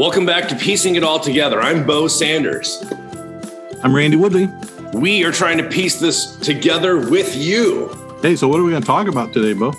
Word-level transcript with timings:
Welcome 0.00 0.24
back 0.24 0.48
to 0.48 0.56
Piecing 0.56 0.94
It 0.94 1.04
All 1.04 1.20
Together. 1.20 1.60
I'm 1.60 1.86
Bo 1.86 2.08
Sanders. 2.08 2.82
I'm 3.82 3.94
Randy 3.94 4.16
Woodley. 4.16 4.48
We 4.94 5.22
are 5.26 5.30
trying 5.30 5.58
to 5.58 5.68
piece 5.68 6.00
this 6.00 6.36
together 6.36 7.10
with 7.10 7.36
you. 7.36 7.90
Hey, 8.22 8.34
so 8.34 8.48
what 8.48 8.58
are 8.58 8.62
we 8.62 8.70
going 8.70 8.80
to 8.80 8.86
talk 8.86 9.08
about 9.08 9.34
today, 9.34 9.52
Bo? 9.52 9.72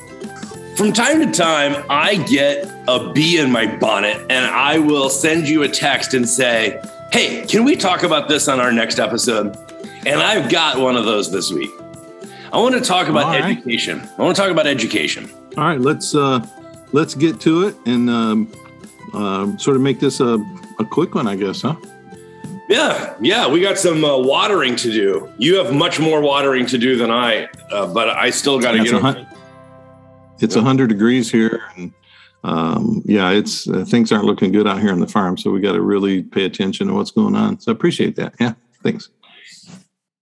From 0.77 0.93
time 0.93 1.25
to 1.25 1.31
time, 1.31 1.83
I 1.89 2.17
get 2.27 2.71
a 2.87 3.11
bee 3.11 3.39
in 3.39 3.51
my 3.51 3.65
bonnet 3.77 4.15
and 4.29 4.45
I 4.45 4.77
will 4.77 5.09
send 5.09 5.49
you 5.49 5.63
a 5.63 5.67
text 5.67 6.13
and 6.13 6.29
say, 6.29 6.79
Hey, 7.11 7.43
can 7.47 7.63
we 7.63 7.75
talk 7.75 8.03
about 8.03 8.27
this 8.27 8.47
on 8.47 8.59
our 8.59 8.71
next 8.71 8.99
episode? 8.99 9.57
And 10.05 10.21
I've 10.21 10.51
got 10.51 10.77
one 10.77 10.97
of 10.97 11.05
those 11.05 11.31
this 11.31 11.51
week. 11.51 11.71
I 12.53 12.59
want 12.59 12.75
to 12.75 12.81
talk 12.81 13.07
about 13.07 13.25
right. 13.25 13.57
education. 13.57 14.07
I 14.19 14.21
want 14.21 14.35
to 14.35 14.41
talk 14.43 14.51
about 14.51 14.67
education. 14.67 15.31
All 15.57 15.63
right, 15.63 15.81
let's 15.81 16.13
uh, 16.13 16.45
let's 16.91 17.15
get 17.15 17.41
to 17.41 17.63
it 17.63 17.75
and 17.87 18.07
um, 18.07 18.51
uh, 19.13 19.55
sort 19.57 19.75
of 19.77 19.81
make 19.83 19.99
this 19.99 20.19
a, 20.19 20.35
a 20.79 20.85
quick 20.85 21.15
one, 21.15 21.27
I 21.27 21.35
guess, 21.35 21.61
huh? 21.61 21.75
Yeah, 22.69 23.15
yeah, 23.19 23.47
we 23.49 23.59
got 23.59 23.77
some 23.77 24.03
uh, 24.05 24.17
watering 24.17 24.75
to 24.77 24.91
do. 24.91 25.29
You 25.37 25.55
have 25.57 25.73
much 25.73 25.99
more 25.99 26.21
watering 26.21 26.65
to 26.67 26.77
do 26.77 26.95
than 26.95 27.11
I, 27.11 27.49
uh, 27.69 27.93
but 27.93 28.09
I 28.09 28.29
still 28.29 28.59
got 28.59 28.71
to 28.71 28.83
get. 28.83 28.93
a 28.93 28.99
hun- 28.99 29.27
It's 30.39 30.55
a 30.55 30.61
hundred 30.61 30.87
degrees 30.87 31.29
here, 31.29 31.63
and 31.75 31.91
um, 32.45 33.01
yeah, 33.05 33.29
it's 33.31 33.67
uh, 33.67 33.83
things 33.85 34.11
aren't 34.11 34.25
looking 34.25 34.51
good 34.53 34.67
out 34.67 34.79
here 34.79 34.91
on 34.91 35.01
the 35.01 35.07
farm, 35.07 35.37
so 35.37 35.51
we 35.51 35.59
got 35.59 35.73
to 35.73 35.81
really 35.81 36.23
pay 36.23 36.45
attention 36.45 36.87
to 36.87 36.93
what's 36.93 37.11
going 37.11 37.35
on. 37.35 37.59
So 37.59 37.71
I 37.71 37.75
appreciate 37.75 38.15
that. 38.15 38.35
Yeah, 38.39 38.53
thanks. 38.83 39.09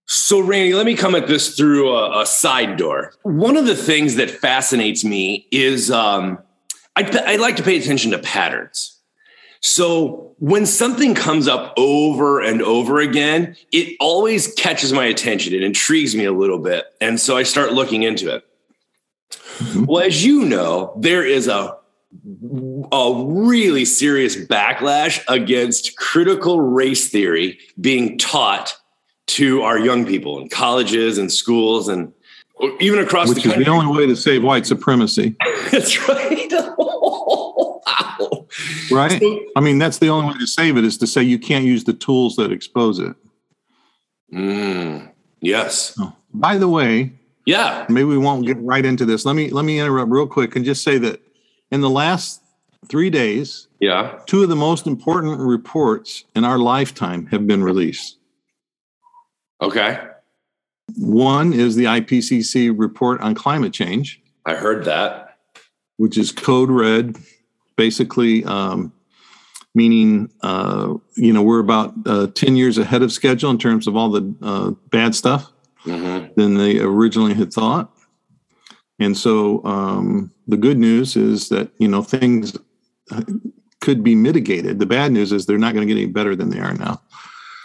So, 0.06 0.40
Randy, 0.40 0.74
let 0.74 0.86
me 0.86 0.96
come 0.96 1.14
at 1.14 1.28
this 1.28 1.56
through 1.56 1.94
a, 1.94 2.22
a 2.22 2.26
side 2.26 2.76
door. 2.76 3.12
One 3.22 3.56
of 3.56 3.66
the 3.66 3.76
things 3.76 4.16
that 4.16 4.28
fascinates 4.28 5.04
me 5.04 5.46
is 5.52 5.88
um, 5.92 6.40
I, 6.96 7.22
I 7.26 7.36
like 7.36 7.56
to 7.56 7.62
pay 7.62 7.78
attention 7.78 8.10
to 8.12 8.18
patterns. 8.18 8.96
So, 9.62 10.34
when 10.38 10.64
something 10.64 11.14
comes 11.14 11.46
up 11.46 11.74
over 11.76 12.40
and 12.40 12.62
over 12.62 12.98
again, 12.98 13.56
it 13.72 13.94
always 14.00 14.54
catches 14.54 14.90
my 14.92 15.04
attention. 15.04 15.52
It 15.52 15.62
intrigues 15.62 16.16
me 16.16 16.24
a 16.24 16.32
little 16.32 16.58
bit. 16.58 16.86
And 16.98 17.20
so 17.20 17.36
I 17.36 17.42
start 17.42 17.74
looking 17.74 18.02
into 18.02 18.34
it. 18.34 18.44
Mm-hmm. 19.30 19.84
Well, 19.84 20.02
as 20.02 20.24
you 20.24 20.46
know, 20.46 20.94
there 20.98 21.26
is 21.26 21.46
a 21.46 21.76
a 22.90 23.24
really 23.24 23.84
serious 23.84 24.34
backlash 24.34 25.22
against 25.28 25.96
critical 25.96 26.60
race 26.60 27.08
theory 27.08 27.58
being 27.80 28.18
taught 28.18 28.76
to 29.28 29.62
our 29.62 29.78
young 29.78 30.04
people 30.04 30.40
in 30.40 30.48
colleges 30.48 31.18
and 31.18 31.30
schools 31.30 31.88
and 31.88 32.12
even 32.80 32.98
across 32.98 33.28
Which 33.28 33.42
the 33.44 33.50
is 33.58 33.64
the 33.64 33.70
only 33.70 33.96
way 33.96 34.06
to 34.06 34.16
save 34.16 34.42
white 34.42 34.66
supremacy, 34.66 35.36
That's 35.70 36.08
right. 36.08 36.48
wow. 36.78 38.46
right? 38.90 39.20
So- 39.20 39.40
I 39.56 39.60
mean, 39.60 39.78
that's 39.78 39.98
the 39.98 40.08
only 40.08 40.32
way 40.32 40.38
to 40.38 40.46
save 40.46 40.76
it 40.76 40.84
is 40.84 40.98
to 40.98 41.06
say 41.06 41.22
you 41.22 41.38
can't 41.38 41.64
use 41.64 41.84
the 41.84 41.92
tools 41.92 42.36
that 42.36 42.52
expose 42.52 42.98
it. 42.98 43.14
Mm, 44.32 45.10
yes. 45.40 45.98
By 46.32 46.56
the 46.58 46.68
way, 46.68 47.12
Yeah. 47.46 47.86
maybe 47.88 48.04
we 48.04 48.18
won't 48.18 48.46
get 48.46 48.58
right 48.60 48.84
into 48.84 49.04
this. 49.04 49.24
Let 49.24 49.34
me 49.36 49.50
let 49.50 49.64
me 49.64 49.78
interrupt 49.80 50.10
real 50.10 50.26
quick 50.26 50.54
and 50.56 50.64
just 50.64 50.84
say 50.84 50.98
that 50.98 51.20
in 51.70 51.80
the 51.80 51.90
last 51.90 52.42
three 52.88 53.10
days, 53.10 53.66
Yeah. 53.80 54.18
two 54.26 54.42
of 54.42 54.48
the 54.48 54.56
most 54.56 54.86
important 54.86 55.40
reports 55.40 56.24
in 56.34 56.44
our 56.44 56.58
lifetime 56.58 57.26
have 57.26 57.46
been 57.46 57.62
released. 57.64 58.16
Okay. 59.60 59.98
One 60.96 61.52
is 61.52 61.76
the 61.76 61.84
IPCC 61.84 62.72
report 62.76 63.20
on 63.20 63.34
climate 63.34 63.72
change, 63.72 64.20
I 64.46 64.54
heard 64.54 64.84
that. 64.84 65.36
which 65.96 66.16
is 66.18 66.32
code 66.32 66.70
red, 66.70 67.16
basically 67.76 68.44
um, 68.44 68.92
meaning 69.74 70.30
uh, 70.42 70.94
you 71.16 71.32
know 71.32 71.42
we're 71.42 71.60
about 71.60 71.94
uh, 72.06 72.26
ten 72.34 72.56
years 72.56 72.78
ahead 72.78 73.02
of 73.02 73.12
schedule 73.12 73.50
in 73.50 73.58
terms 73.58 73.86
of 73.86 73.96
all 73.96 74.10
the 74.10 74.34
uh, 74.42 74.70
bad 74.90 75.14
stuff 75.14 75.50
Mhm. 75.86 76.34
than 76.34 76.54
they 76.54 76.78
originally 76.78 77.32
had 77.34 77.52
thought. 77.52 77.90
And 78.98 79.16
so 79.16 79.64
um, 79.64 80.30
the 80.46 80.58
good 80.58 80.76
news 80.78 81.16
is 81.16 81.48
that 81.48 81.70
you 81.78 81.88
know 81.88 82.02
things 82.02 82.56
could 83.80 84.02
be 84.04 84.14
mitigated. 84.14 84.78
The 84.78 84.86
bad 84.86 85.10
news 85.12 85.32
is 85.32 85.46
they're 85.46 85.56
not 85.58 85.74
going 85.74 85.86
to 85.88 85.94
get 85.94 86.00
any 86.00 86.10
better 86.10 86.36
than 86.36 86.50
they 86.50 86.60
are 86.60 86.74
now. 86.74 87.00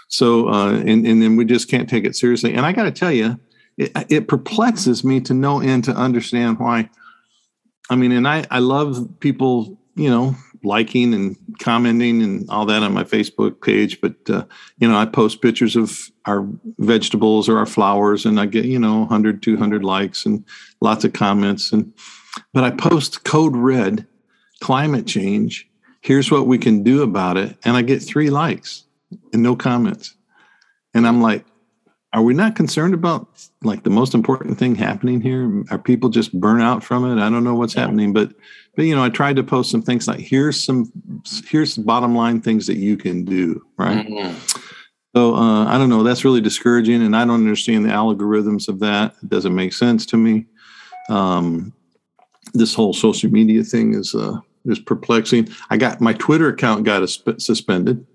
So 0.08 0.50
uh, 0.50 0.74
and 0.74 1.06
and 1.06 1.22
then 1.22 1.36
we 1.36 1.46
just 1.46 1.70
can't 1.70 1.90
take 1.90 2.06
it 2.06 2.16
seriously. 2.16 2.54
And 2.54 2.66
I 2.66 2.72
got 2.72 2.84
to 2.84 2.92
tell 2.92 3.12
you, 3.12 3.40
it, 3.78 3.92
it 4.10 4.28
perplexes 4.28 5.04
me 5.04 5.20
to 5.22 5.34
no 5.34 5.60
end 5.60 5.84
to 5.86 5.92
understand 5.92 6.60
why. 6.60 6.90
I 7.90 7.96
mean, 7.96 8.12
and 8.12 8.28
I 8.28 8.46
I 8.52 8.60
love 8.60 9.08
people 9.20 9.80
you 9.96 10.10
know 10.10 10.36
liking 10.64 11.14
and 11.14 11.38
commenting 11.60 12.22
and 12.24 12.50
all 12.50 12.66
that 12.66 12.82
on 12.84 12.94
my 12.94 13.04
Facebook 13.04 13.62
page, 13.62 14.02
but 14.02 14.16
uh, 14.30 14.46
you 14.78 14.88
know 14.88 14.98
I 14.98 15.06
post 15.06 15.42
pictures 15.42 15.76
of 15.76 16.10
our 16.26 16.48
vegetables 16.80 17.48
or 17.48 17.58
our 17.58 17.66
flowers 17.66 18.26
and 18.26 18.40
I 18.40 18.46
get 18.46 18.66
you 18.66 18.80
know 18.80 19.00
100 19.00 19.42
200 19.42 19.84
likes 19.84 20.26
and 20.26 20.44
lots 20.82 21.04
of 21.06 21.14
comments 21.14 21.72
and 21.72 21.94
but 22.54 22.64
I 22.64 22.72
post 22.72 23.24
code 23.24 23.56
red 23.56 24.08
climate 24.62 25.06
change 25.06 25.70
here's 26.02 26.32
what 26.32 26.48
we 26.48 26.58
can 26.58 26.84
do 26.84 27.04
about 27.04 27.38
it 27.38 27.58
and 27.64 27.78
I 27.78 27.82
get 27.82 28.02
3 28.02 28.30
likes 28.30 28.85
and 29.34 29.44
no 29.44 29.56
comments 29.56 30.16
and 30.94 31.08
I'm 31.08 31.22
like 31.22 31.46
are 32.14 32.22
we 32.24 32.34
not 32.34 32.56
concerned 32.56 32.94
about 32.94 33.28
like 33.64 33.84
the 33.84 33.90
most 33.90 34.14
important 34.14 34.58
thing 34.58 34.74
happening 34.76 35.20
here 35.22 35.64
are 35.70 35.78
people 35.78 36.10
just 36.10 36.38
burn 36.40 36.62
out 36.62 36.84
from 36.84 37.06
it 37.06 37.22
I 37.22 37.30
don't 37.30 37.44
know 37.44 37.56
what's 37.56 37.74
happening 37.74 38.14
but 38.14 38.32
but 38.76 38.86
you 38.86 38.96
know 38.96 39.04
I 39.04 39.10
tried 39.10 39.36
to 39.38 39.44
post 39.44 39.70
some 39.72 39.82
things 39.82 40.08
like 40.08 40.20
here's 40.20 40.64
some 40.64 40.92
here's 41.48 41.78
bottom 41.78 42.16
line 42.16 42.42
things 42.42 42.68
that 42.68 42.78
you 42.78 42.96
can 42.98 43.26
do 43.26 43.62
right 43.78 44.08
Mhm. 44.08 44.64
so 45.16 45.36
uh, 45.36 45.66
I 45.66 45.78
don't 45.78 45.90
know. 45.90 46.04
That's 46.04 46.26
really 46.26 46.42
discouraging, 46.42 47.02
and 47.02 47.16
I 47.16 47.24
don't 47.26 47.36
understand 47.48 47.86
the 47.86 47.90
algorithms 47.90 48.68
of 48.68 48.80
that. 48.80 49.16
It 49.24 49.30
doesn't 49.30 49.56
make 49.56 49.72
sense 49.74 50.06
to 50.08 50.18
me. 50.18 50.46
Um, 51.10 51.72
this 52.54 52.74
whole 52.74 52.92
social 52.94 53.30
media 53.32 53.64
thing 53.64 53.94
is 53.94 54.14
uh, 54.14 54.40
is 54.66 54.80
perplexing. 54.80 55.48
I 55.70 55.78
got 55.78 56.02
my 56.02 56.12
Twitter 56.14 56.50
account 56.50 56.84
got 56.84 57.08
sp- 57.08 57.40
suspended, 57.40 58.06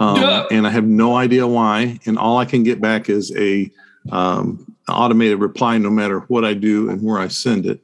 um, 0.00 0.16
Yeah. 0.20 0.46
and 0.50 0.66
I 0.66 0.70
have 0.70 0.84
no 0.84 1.16
idea 1.16 1.46
why. 1.46 1.98
And 2.06 2.18
all 2.18 2.38
I 2.38 2.44
can 2.44 2.62
get 2.62 2.80
back 2.80 3.08
is 3.08 3.34
a 3.36 3.70
um, 4.10 4.74
automated 4.88 5.40
reply, 5.40 5.78
no 5.78 5.90
matter 5.90 6.20
what 6.28 6.44
I 6.44 6.54
do 6.54 6.88
and 6.88 7.02
where 7.02 7.18
I 7.18 7.28
send 7.28 7.66
it. 7.66 7.80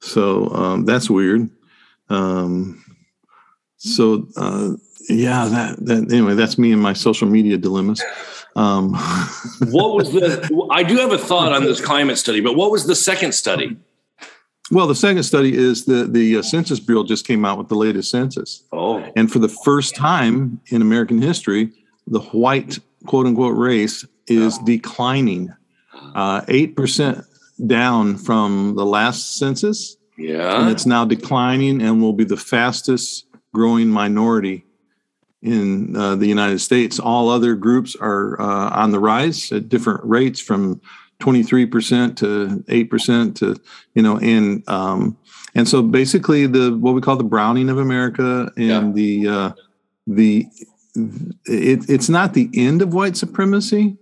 So 0.00 0.48
um, 0.50 0.84
that's 0.84 1.10
weird. 1.10 1.50
Um, 2.08 2.82
so 3.78 4.26
uh, 4.36 4.72
yeah, 5.08 5.46
that 5.46 5.84
that 5.86 6.12
anyway, 6.12 6.34
that's 6.34 6.58
me 6.58 6.72
and 6.72 6.80
my 6.80 6.92
social 6.92 7.28
media 7.28 7.56
dilemmas. 7.56 8.02
Um, 8.54 8.94
What 9.70 9.94
was 9.94 10.12
the? 10.12 10.68
I 10.70 10.82
do 10.82 10.96
have 10.96 11.12
a 11.12 11.18
thought 11.18 11.52
on 11.52 11.64
this 11.64 11.80
climate 11.80 12.18
study, 12.18 12.40
but 12.40 12.54
what 12.56 12.70
was 12.70 12.86
the 12.86 12.94
second 12.94 13.32
study? 13.32 13.76
Well, 14.70 14.86
the 14.86 14.94
second 14.94 15.22
study 15.22 15.56
is 15.56 15.84
the 15.84 16.04
the 16.04 16.38
uh, 16.38 16.42
Census 16.42 16.80
Bureau 16.80 17.04
just 17.04 17.26
came 17.26 17.44
out 17.44 17.58
with 17.58 17.68
the 17.68 17.76
latest 17.76 18.10
census, 18.10 18.64
Oh, 18.72 19.04
and 19.16 19.30
for 19.30 19.38
the 19.38 19.48
first 19.48 19.94
time 19.94 20.60
in 20.68 20.82
American 20.82 21.20
history, 21.22 21.72
the 22.06 22.20
white 22.20 22.78
quote 23.06 23.26
unquote 23.26 23.56
race 23.56 24.04
is 24.26 24.58
declining, 24.58 25.54
uh, 26.14 26.42
eight 26.48 26.74
percent 26.76 27.24
down 27.66 28.16
from 28.16 28.74
the 28.76 28.84
last 28.84 29.36
census, 29.36 29.96
and 30.18 30.28
yeah. 30.28 30.70
it's 30.70 30.86
now 30.86 31.04
declining 31.04 31.80
and 31.80 32.02
will 32.02 32.12
be 32.12 32.24
the 32.24 32.36
fastest 32.36 33.26
growing 33.54 33.88
minority 33.88 34.64
in 35.42 35.94
uh, 35.96 36.16
the 36.16 36.26
United 36.26 36.58
States. 36.58 36.98
All 36.98 37.30
other 37.30 37.54
groups 37.54 37.96
are 38.00 38.40
uh, 38.40 38.70
on 38.70 38.90
the 38.90 38.98
rise 38.98 39.52
at 39.52 39.68
different 39.68 40.04
rates 40.04 40.40
from 40.40 40.80
23% 41.20 42.16
to 42.16 42.64
8% 42.68 43.34
to, 43.36 43.56
you 43.94 44.02
know, 44.02 44.18
and, 44.18 44.68
um, 44.68 45.16
and 45.54 45.66
so 45.68 45.82
basically 45.82 46.46
the, 46.46 46.76
what 46.76 46.94
we 46.94 47.00
call 47.00 47.16
the 47.16 47.24
browning 47.24 47.68
of 47.68 47.78
America 47.78 48.50
and 48.56 48.94
the, 48.94 49.28
uh, 49.28 49.50
the, 50.06 50.46
it, 51.46 51.88
it's 51.88 52.08
not 52.08 52.34
the 52.34 52.50
end 52.54 52.82
of 52.82 52.92
white 52.92 53.16
supremacy, 53.16 53.96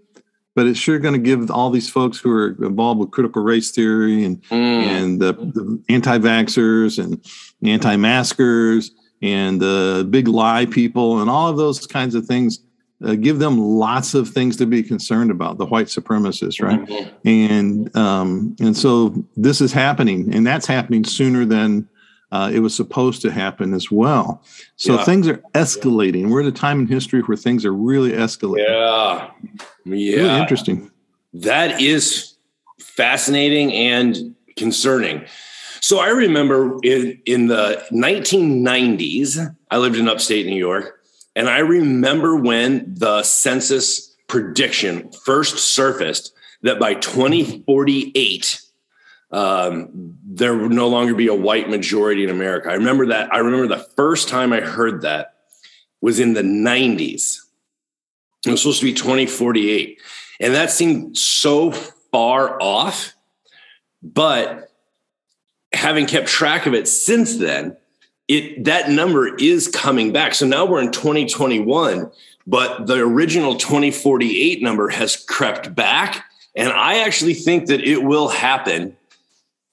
but 0.57 0.67
it's 0.67 0.79
sure 0.79 0.99
going 0.99 1.15
to 1.15 1.21
give 1.21 1.51
all 1.51 1.71
these 1.71 1.91
folks 1.91 2.19
who 2.19 2.31
are 2.31 2.51
involved 2.65 3.01
with 3.01 3.11
critical 3.11 3.43
race 3.43 3.71
theory 3.71 4.25
and 4.25 4.43
Mm. 4.45 4.85
and 4.85 5.21
the, 5.21 5.33
the 5.33 5.83
anti-vaxxers 5.89 7.03
and 7.03 7.25
anti-maskers 7.63 8.91
and 9.23 9.61
the 9.61 10.07
big 10.11 10.29
lie 10.29 10.67
people 10.67 11.21
and 11.21 11.31
all 11.31 11.49
of 11.49 11.57
those 11.57 11.87
kinds 11.87 12.15
of 12.15 12.27
things 12.27 12.61
uh, 13.05 13.15
give 13.15 13.39
them 13.39 13.59
lots 13.59 14.15
of 14.15 14.29
things 14.29 14.56
to 14.56 14.67
be 14.67 14.83
concerned 14.83 15.31
about 15.31 15.59
the 15.59 15.67
white 15.67 15.87
supremacists 15.89 16.62
right 16.62 16.81
Mhm. 16.81 17.11
and 17.25 17.97
um, 17.97 18.56
and 18.61 18.77
so 18.77 19.15
this 19.37 19.61
is 19.61 19.73
happening 19.73 20.35
and 20.35 20.47
that's 20.47 20.67
happening 20.67 21.05
sooner 21.05 21.45
than 21.45 21.89
uh, 22.33 22.51
it 22.53 22.59
was 22.61 22.75
supposed 22.75 23.23
to 23.23 23.31
happen 23.31 23.75
as 23.75 23.91
well 23.91 24.43
so 24.77 24.95
Yeah. 24.95 25.05
things 25.05 25.29
are 25.29 25.41
escalating 25.55 26.31
we're 26.31 26.41
at 26.41 26.47
a 26.47 26.53
time 26.53 26.81
in 26.81 26.87
history 26.87 27.21
where 27.21 27.37
things 27.37 27.65
are 27.65 27.73
really 27.75 28.12
escalating 28.12 28.67
Yeah. 28.69 29.31
really 29.85 30.15
Yeah. 30.17 30.41
interesting 30.41 30.91
That 31.35 31.81
is 31.81 32.35
fascinating 32.81 33.73
and 33.73 34.35
concerning. 34.56 35.25
So 35.81 35.99
I 35.99 36.09
remember 36.09 36.79
in, 36.85 37.21
in 37.27 37.49
the 37.49 37.83
1990s, 37.93 39.39
I 39.71 39.79
lived 39.79 39.97
in 39.97 40.09
upstate 40.09 40.47
New 40.47 40.56
York, 40.56 40.94
And 41.37 41.49
I 41.49 41.59
remember 41.59 42.37
when 42.37 42.95
the 42.95 43.23
census 43.23 44.15
prediction 44.29 45.11
first 45.11 45.59
surfaced 45.59 46.33
that 46.63 46.79
by 46.79 46.95
2048, 46.95 48.61
um, 49.31 50.17
there 50.25 50.57
would 50.57 50.71
no 50.73 50.89
longer 50.89 51.15
be 51.15 51.27
a 51.27 51.35
white 51.35 51.69
majority 51.69 52.25
in 52.25 52.31
America. 52.31 52.71
I 52.71 52.75
remember 52.75 53.07
that. 53.07 53.33
I 53.33 53.39
remember 53.39 53.67
the 53.67 53.87
first 53.97 54.29
time 54.29 54.53
I 54.53 54.61
heard 54.61 55.03
that 55.03 55.35
was 56.01 56.21
in 56.21 56.35
the 56.35 56.43
90s. 56.43 57.39
It 58.47 58.51
was 58.51 58.61
supposed 58.61 58.81
to 58.81 58.87
be 58.87 58.93
2048. 58.93 60.01
And 60.41 60.55
that 60.55 60.71
seemed 60.71 61.17
so 61.17 61.73
far 61.73 62.61
off. 62.63 63.15
But 64.03 64.71
having 65.73 66.07
kept 66.07 66.29
track 66.29 66.67
of 66.67 66.75
it 66.75 66.87
since 66.87 67.37
then, 67.37 67.77
it 68.29 68.65
that 68.65 68.91
number 68.91 69.35
is 69.37 69.69
coming 69.69 70.12
back. 70.12 70.35
So 70.35 70.47
now 70.47 70.65
we're 70.65 70.81
in 70.81 70.91
2021, 70.91 72.11
but 72.47 72.87
the 72.87 73.00
original 73.00 73.56
2048 73.56 74.62
number 74.62 74.88
has 74.88 75.17
crept 75.17 75.75
back. 75.75 76.25
And 76.56 76.73
I 76.73 76.99
actually 77.00 77.35
think 77.35 77.67
that 77.67 77.81
it 77.81 78.03
will 78.03 78.29
happen. 78.29 78.97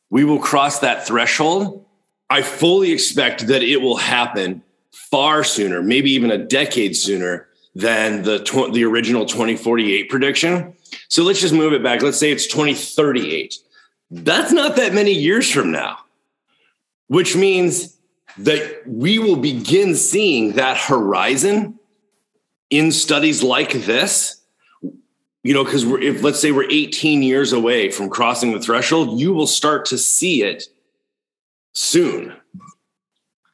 We 0.09 0.23
will 0.23 0.39
cross 0.39 0.79
that 0.79 1.07
threshold. 1.07 1.85
I 2.29 2.41
fully 2.41 2.91
expect 2.91 3.47
that 3.47 3.61
it 3.61 3.81
will 3.81 3.97
happen 3.97 4.63
far 4.91 5.43
sooner, 5.43 5.81
maybe 5.81 6.11
even 6.11 6.31
a 6.31 6.37
decade 6.37 6.95
sooner 6.95 7.47
than 7.75 8.23
the 8.23 8.39
tw- 8.39 8.73
the 8.73 8.83
original 8.83 9.25
2048 9.25 10.09
prediction. 10.09 10.73
So 11.07 11.23
let's 11.23 11.39
just 11.39 11.53
move 11.53 11.73
it 11.73 11.83
back. 11.83 12.01
Let's 12.01 12.17
say 12.17 12.31
it's 12.31 12.47
2038. 12.47 13.55
That's 14.09 14.51
not 14.51 14.75
that 14.75 14.93
many 14.93 15.13
years 15.13 15.49
from 15.49 15.71
now, 15.71 15.99
which 17.07 17.35
means 17.35 17.97
that 18.39 18.83
we 18.85 19.19
will 19.19 19.35
begin 19.35 19.95
seeing 19.95 20.53
that 20.53 20.77
horizon 20.77 21.79
in 22.69 22.91
studies 22.91 23.43
like 23.43 23.71
this. 23.71 24.37
You 25.43 25.55
know, 25.55 25.63
because 25.63 25.85
we're 25.85 26.01
if 26.01 26.21
let's 26.21 26.39
say 26.39 26.51
we're 26.51 26.69
18 26.69 27.23
years 27.23 27.51
away 27.51 27.89
from 27.89 28.09
crossing 28.09 28.51
the 28.51 28.59
threshold, 28.59 29.19
you 29.19 29.33
will 29.33 29.47
start 29.47 29.85
to 29.85 29.97
see 29.97 30.43
it 30.43 30.65
soon. 31.73 32.35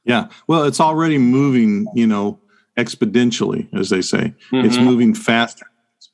Yeah. 0.04 0.28
Well, 0.48 0.64
it's 0.66 0.82
already 0.82 1.18
moving, 1.18 1.88
you 1.94 2.08
know, 2.08 2.40
exponentially, 2.78 3.68
as 3.74 3.90
they 3.90 4.02
say. 4.02 4.34
Mm-hmm. 4.52 4.66
It's 4.66 4.78
moving 4.78 5.14
faster 5.14 5.66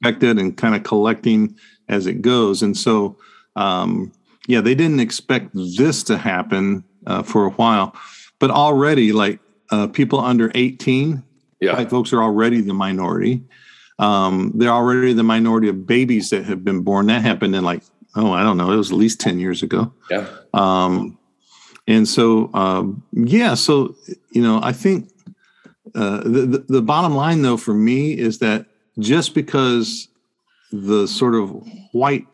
expected 0.03 0.37
and 0.37 0.57
kind 0.57 0.75
of 0.75 0.83
collecting 0.83 1.55
as 1.87 2.07
it 2.07 2.21
goes. 2.21 2.61
And 2.61 2.75
so, 2.75 3.17
um, 3.55 4.11
yeah, 4.47 4.59
they 4.59 4.75
didn't 4.75 4.99
expect 4.99 5.51
this 5.53 6.03
to 6.03 6.17
happen 6.17 6.83
uh, 7.07 7.23
for 7.23 7.45
a 7.45 7.51
while, 7.51 7.95
but 8.43 8.51
already, 8.51 9.13
like 9.13 9.39
uh, 9.71 9.87
people 9.87 10.19
under 10.19 10.51
18, 10.53 11.23
yeah. 11.61 11.77
white 11.77 11.89
folks 11.89 12.11
are 12.11 12.21
already 12.21 12.59
the 12.59 12.73
minority. 12.73 13.41
Um, 13.99 14.51
they're 14.53 14.67
already 14.67 15.13
the 15.13 15.23
minority 15.23 15.69
of 15.69 15.87
babies 15.87 16.29
that 16.31 16.43
have 16.43 16.61
been 16.61 16.81
born. 16.81 17.05
That 17.05 17.21
happened 17.21 17.55
in 17.55 17.63
like, 17.63 17.83
oh, 18.17 18.33
I 18.33 18.43
don't 18.43 18.57
know, 18.57 18.69
it 18.69 18.75
was 18.75 18.91
at 18.91 18.97
least 18.97 19.21
10 19.21 19.39
years 19.39 19.63
ago. 19.63 19.93
Yeah. 20.11 20.27
Um, 20.53 21.17
and 21.87 22.05
so, 22.05 22.53
um, 22.53 23.01
yeah, 23.13 23.53
so, 23.53 23.95
you 24.31 24.41
know, 24.41 24.59
I 24.61 24.73
think 24.73 25.09
uh, 25.95 26.17
the, 26.25 26.45
the, 26.45 26.65
the 26.67 26.81
bottom 26.81 27.15
line, 27.15 27.43
though, 27.43 27.55
for 27.55 27.73
me 27.73 28.11
is 28.11 28.39
that 28.39 28.65
just 28.99 29.33
because 29.33 30.09
the 30.73 31.07
sort 31.07 31.35
of 31.35 31.65
white 31.93 32.27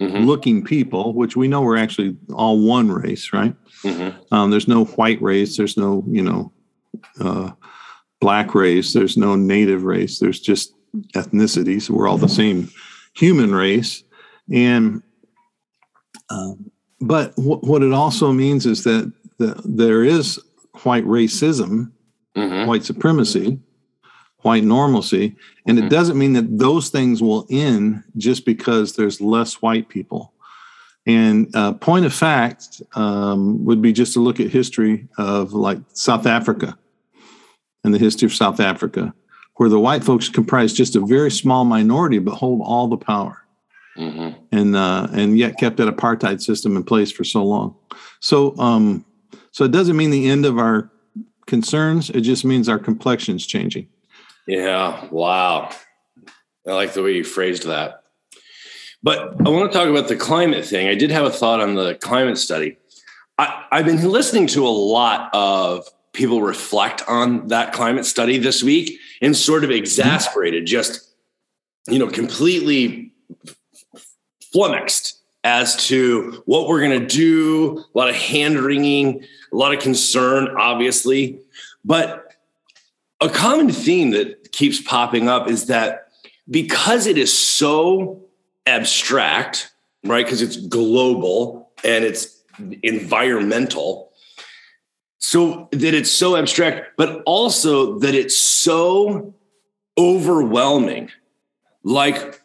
mm-hmm. 0.00 0.24
looking 0.24 0.64
people, 0.64 1.12
which 1.14 1.36
we 1.36 1.48
know 1.48 1.62
we're 1.62 1.76
actually 1.76 2.16
all 2.32 2.60
one 2.60 2.90
race, 2.90 3.32
right? 3.32 3.54
Mm-hmm. 3.82 4.34
Um, 4.34 4.50
there's 4.50 4.68
no 4.68 4.84
white 4.84 5.20
race, 5.22 5.56
there's 5.56 5.76
no, 5.76 6.04
you 6.08 6.22
know, 6.22 6.52
uh, 7.20 7.52
black 8.20 8.54
race, 8.54 8.92
there's 8.92 9.16
no 9.16 9.36
native 9.36 9.84
race, 9.84 10.18
there's 10.18 10.40
just 10.40 10.74
ethnicities. 11.14 11.90
We're 11.90 12.08
all 12.08 12.18
the 12.18 12.28
same 12.28 12.70
human 13.14 13.54
race. 13.54 14.02
And, 14.52 15.02
um, 16.30 16.70
but 17.00 17.36
w- 17.36 17.60
what 17.60 17.82
it 17.82 17.92
also 17.92 18.32
means 18.32 18.66
is 18.66 18.84
that 18.84 19.12
the, 19.38 19.60
there 19.64 20.02
is 20.02 20.40
white 20.82 21.04
racism 21.04 21.92
mm-hmm. 22.36 22.68
white 22.68 22.84
supremacy, 22.84 23.58
white 24.46 24.64
normalcy. 24.64 25.34
And 25.66 25.76
mm-hmm. 25.76 25.88
it 25.88 25.90
doesn't 25.90 26.16
mean 26.16 26.32
that 26.34 26.58
those 26.58 26.88
things 26.88 27.20
will 27.20 27.46
end 27.50 28.04
just 28.16 28.46
because 28.46 28.94
there's 28.94 29.20
less 29.20 29.60
white 29.60 29.88
people. 29.88 30.32
And 31.04 31.54
uh, 31.54 31.74
point 31.74 32.06
of 32.06 32.14
fact 32.14 32.80
um, 32.94 33.64
would 33.64 33.82
be 33.82 33.92
just 33.92 34.12
to 34.14 34.20
look 34.20 34.38
at 34.38 34.48
history 34.48 35.08
of 35.18 35.52
like 35.52 35.78
South 35.92 36.26
Africa 36.26 36.78
and 37.84 37.92
the 37.92 37.98
history 37.98 38.26
of 38.26 38.34
South 38.34 38.60
Africa, 38.60 39.12
where 39.56 39.68
the 39.68 39.80
white 39.80 40.04
folks 40.04 40.28
comprise 40.28 40.72
just 40.72 40.96
a 40.96 41.00
very 41.00 41.30
small 41.30 41.64
minority 41.64 42.18
but 42.20 42.34
hold 42.34 42.60
all 42.64 42.86
the 42.88 42.96
power. 42.96 43.42
Mm-hmm. 43.98 44.38
And 44.52 44.76
uh, 44.76 45.08
and 45.12 45.38
yet 45.38 45.58
kept 45.58 45.78
that 45.78 45.88
apartheid 45.88 46.40
system 46.40 46.76
in 46.76 46.84
place 46.84 47.10
for 47.10 47.24
so 47.24 47.42
long. 47.44 47.74
So 48.20 48.56
um, 48.58 49.04
so 49.50 49.64
it 49.64 49.72
doesn't 49.72 49.96
mean 49.96 50.10
the 50.10 50.28
end 50.28 50.44
of 50.44 50.58
our 50.58 50.90
concerns. 51.46 52.10
It 52.10 52.20
just 52.20 52.44
means 52.44 52.68
our 52.68 52.78
complexion's 52.78 53.46
changing. 53.46 53.88
Yeah. 54.46 55.06
Wow. 55.10 55.70
I 56.66 56.72
like 56.72 56.94
the 56.94 57.02
way 57.02 57.12
you 57.12 57.24
phrased 57.24 57.64
that. 57.66 58.02
But 59.02 59.36
I 59.46 59.50
want 59.50 59.70
to 59.70 59.78
talk 59.78 59.88
about 59.88 60.08
the 60.08 60.16
climate 60.16 60.64
thing. 60.64 60.88
I 60.88 60.94
did 60.94 61.10
have 61.10 61.26
a 61.26 61.30
thought 61.30 61.60
on 61.60 61.74
the 61.74 61.94
climate 61.94 62.38
study. 62.38 62.78
I, 63.38 63.64
have 63.70 63.84
been 63.84 64.02
listening 64.02 64.46
to 64.48 64.66
a 64.66 64.70
lot 64.70 65.30
of 65.32 65.86
people 66.12 66.40
reflect 66.40 67.02
on 67.06 67.48
that 67.48 67.72
climate 67.72 68.06
study 68.06 68.38
this 68.38 68.62
week 68.62 68.98
and 69.20 69.36
sort 69.36 69.62
of 69.62 69.70
mm-hmm. 69.70 69.78
exasperated, 69.78 70.66
just, 70.66 71.08
you 71.88 71.98
know, 71.98 72.08
completely 72.08 73.12
flummoxed 74.52 75.20
as 75.44 75.76
to 75.86 76.42
what 76.46 76.66
we're 76.66 76.80
going 76.80 76.98
to 76.98 77.06
do, 77.06 77.84
a 77.94 77.98
lot 77.98 78.08
of 78.08 78.16
hand 78.16 78.58
wringing, 78.58 79.22
a 79.52 79.56
lot 79.56 79.72
of 79.72 79.80
concern, 79.80 80.48
obviously. 80.58 81.38
But 81.84 82.25
a 83.20 83.28
common 83.28 83.70
theme 83.70 84.10
that 84.10 84.52
keeps 84.52 84.80
popping 84.80 85.28
up 85.28 85.48
is 85.48 85.66
that 85.66 86.08
because 86.48 87.06
it 87.06 87.18
is 87.18 87.36
so 87.36 88.22
abstract, 88.66 89.72
right? 90.04 90.24
Because 90.24 90.42
it's 90.42 90.56
global 90.56 91.70
and 91.84 92.04
it's 92.04 92.42
environmental. 92.82 94.12
So 95.18 95.68
that 95.72 95.94
it's 95.94 96.10
so 96.10 96.36
abstract, 96.36 96.96
but 96.96 97.22
also 97.26 97.98
that 97.98 98.14
it's 98.14 98.36
so 98.36 99.34
overwhelming. 99.98 101.10
Like 101.82 102.42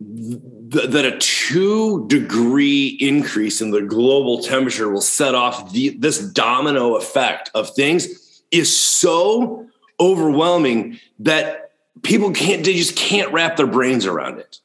th- 0.00 0.90
that 0.90 1.04
a 1.04 1.18
two 1.18 2.06
degree 2.08 2.96
increase 3.00 3.60
in 3.60 3.70
the 3.70 3.82
global 3.82 4.42
temperature 4.42 4.88
will 4.88 5.00
set 5.00 5.34
off 5.34 5.72
the, 5.72 5.90
this 5.90 6.18
domino 6.18 6.96
effect 6.96 7.50
of 7.54 7.74
things 7.74 8.42
is 8.50 8.74
so 8.74 9.66
overwhelming 10.02 10.98
that 11.20 11.72
people 12.02 12.32
can't 12.32 12.64
they 12.64 12.74
just 12.74 12.96
can't 12.96 13.32
wrap 13.32 13.56
their 13.56 13.66
brains 13.66 14.06
around 14.06 14.38
it. 14.38 14.58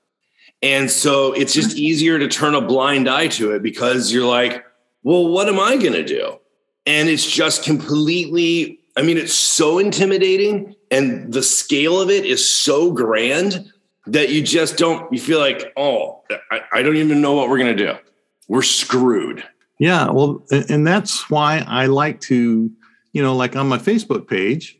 And 0.63 0.89
so 0.89 1.34
it's 1.34 1.53
just 1.53 1.74
hmm. 1.74 1.84
easier 1.84 2.20
to 2.20 2.27
turn 2.27 2.56
a 2.56 2.62
blind 2.62 3.08
eye 3.08 3.27
to 3.29 3.51
it 3.51 3.62
because 3.62 4.12
you're 4.12 4.25
like 4.25 4.65
well 5.03 5.27
what 5.27 5.48
am 5.48 5.60
i 5.60 5.77
going 5.77 5.94
to 5.94 6.03
do? 6.03 6.39
And 6.86 7.10
it's 7.10 7.29
just 7.29 7.63
completely 7.63 8.79
i 8.98 9.01
mean 9.01 9.17
it's 9.17 9.34
so 9.34 9.77
intimidating 9.77 10.75
and 10.89 11.32
the 11.32 11.44
scale 11.44 12.01
of 12.01 12.10
it 12.10 12.25
is 12.25 12.53
so 12.53 12.91
grand 12.91 13.72
that 14.08 14.29
you 14.29 14.41
just 14.41 14.77
don't 14.77 15.12
you 15.13 15.20
feel 15.20 15.39
like 15.39 15.72
oh 15.77 16.24
I, 16.51 16.62
I 16.74 16.82
don't 16.82 16.98
even 16.98 17.22
know 17.22 17.34
what 17.34 17.50
we're 17.50 17.60
going 17.60 17.77
to 17.77 17.86
do. 17.86 17.94
We're 18.48 18.63
screwed. 18.63 19.44
Yeah 19.79 20.10
well 20.10 20.44
and 20.50 20.88
that's 20.88 21.29
why 21.29 21.63
i 21.67 21.86
like 21.86 22.20
to 22.22 22.72
you 23.12 23.22
know 23.22 23.36
like 23.36 23.56
on 23.56 23.67
my 23.67 23.77
facebook 23.77 24.27
page 24.27 24.79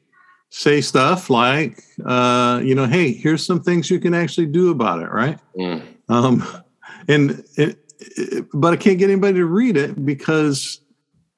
say 0.50 0.80
stuff 0.82 1.30
like 1.30 1.84
uh 2.06 2.62
you 2.64 2.74
know 2.74 2.86
hey 2.86 3.12
here's 3.12 3.46
some 3.46 3.62
things 3.62 3.90
you 3.90 4.00
can 4.00 4.14
actually 4.14 4.46
do 4.46 4.72
about 4.72 5.02
it 5.02 5.12
right? 5.12 5.40
Mm. 5.58 5.82
um 6.10 6.64
and 7.08 7.44
it, 7.56 7.78
it, 7.98 8.46
but 8.54 8.74
i 8.74 8.78
can't 8.78 8.98
get 8.98 9.10
anybody 9.10 9.36
to 9.36 9.46
read 9.46 9.76
it 9.76 10.06
because 10.06 10.80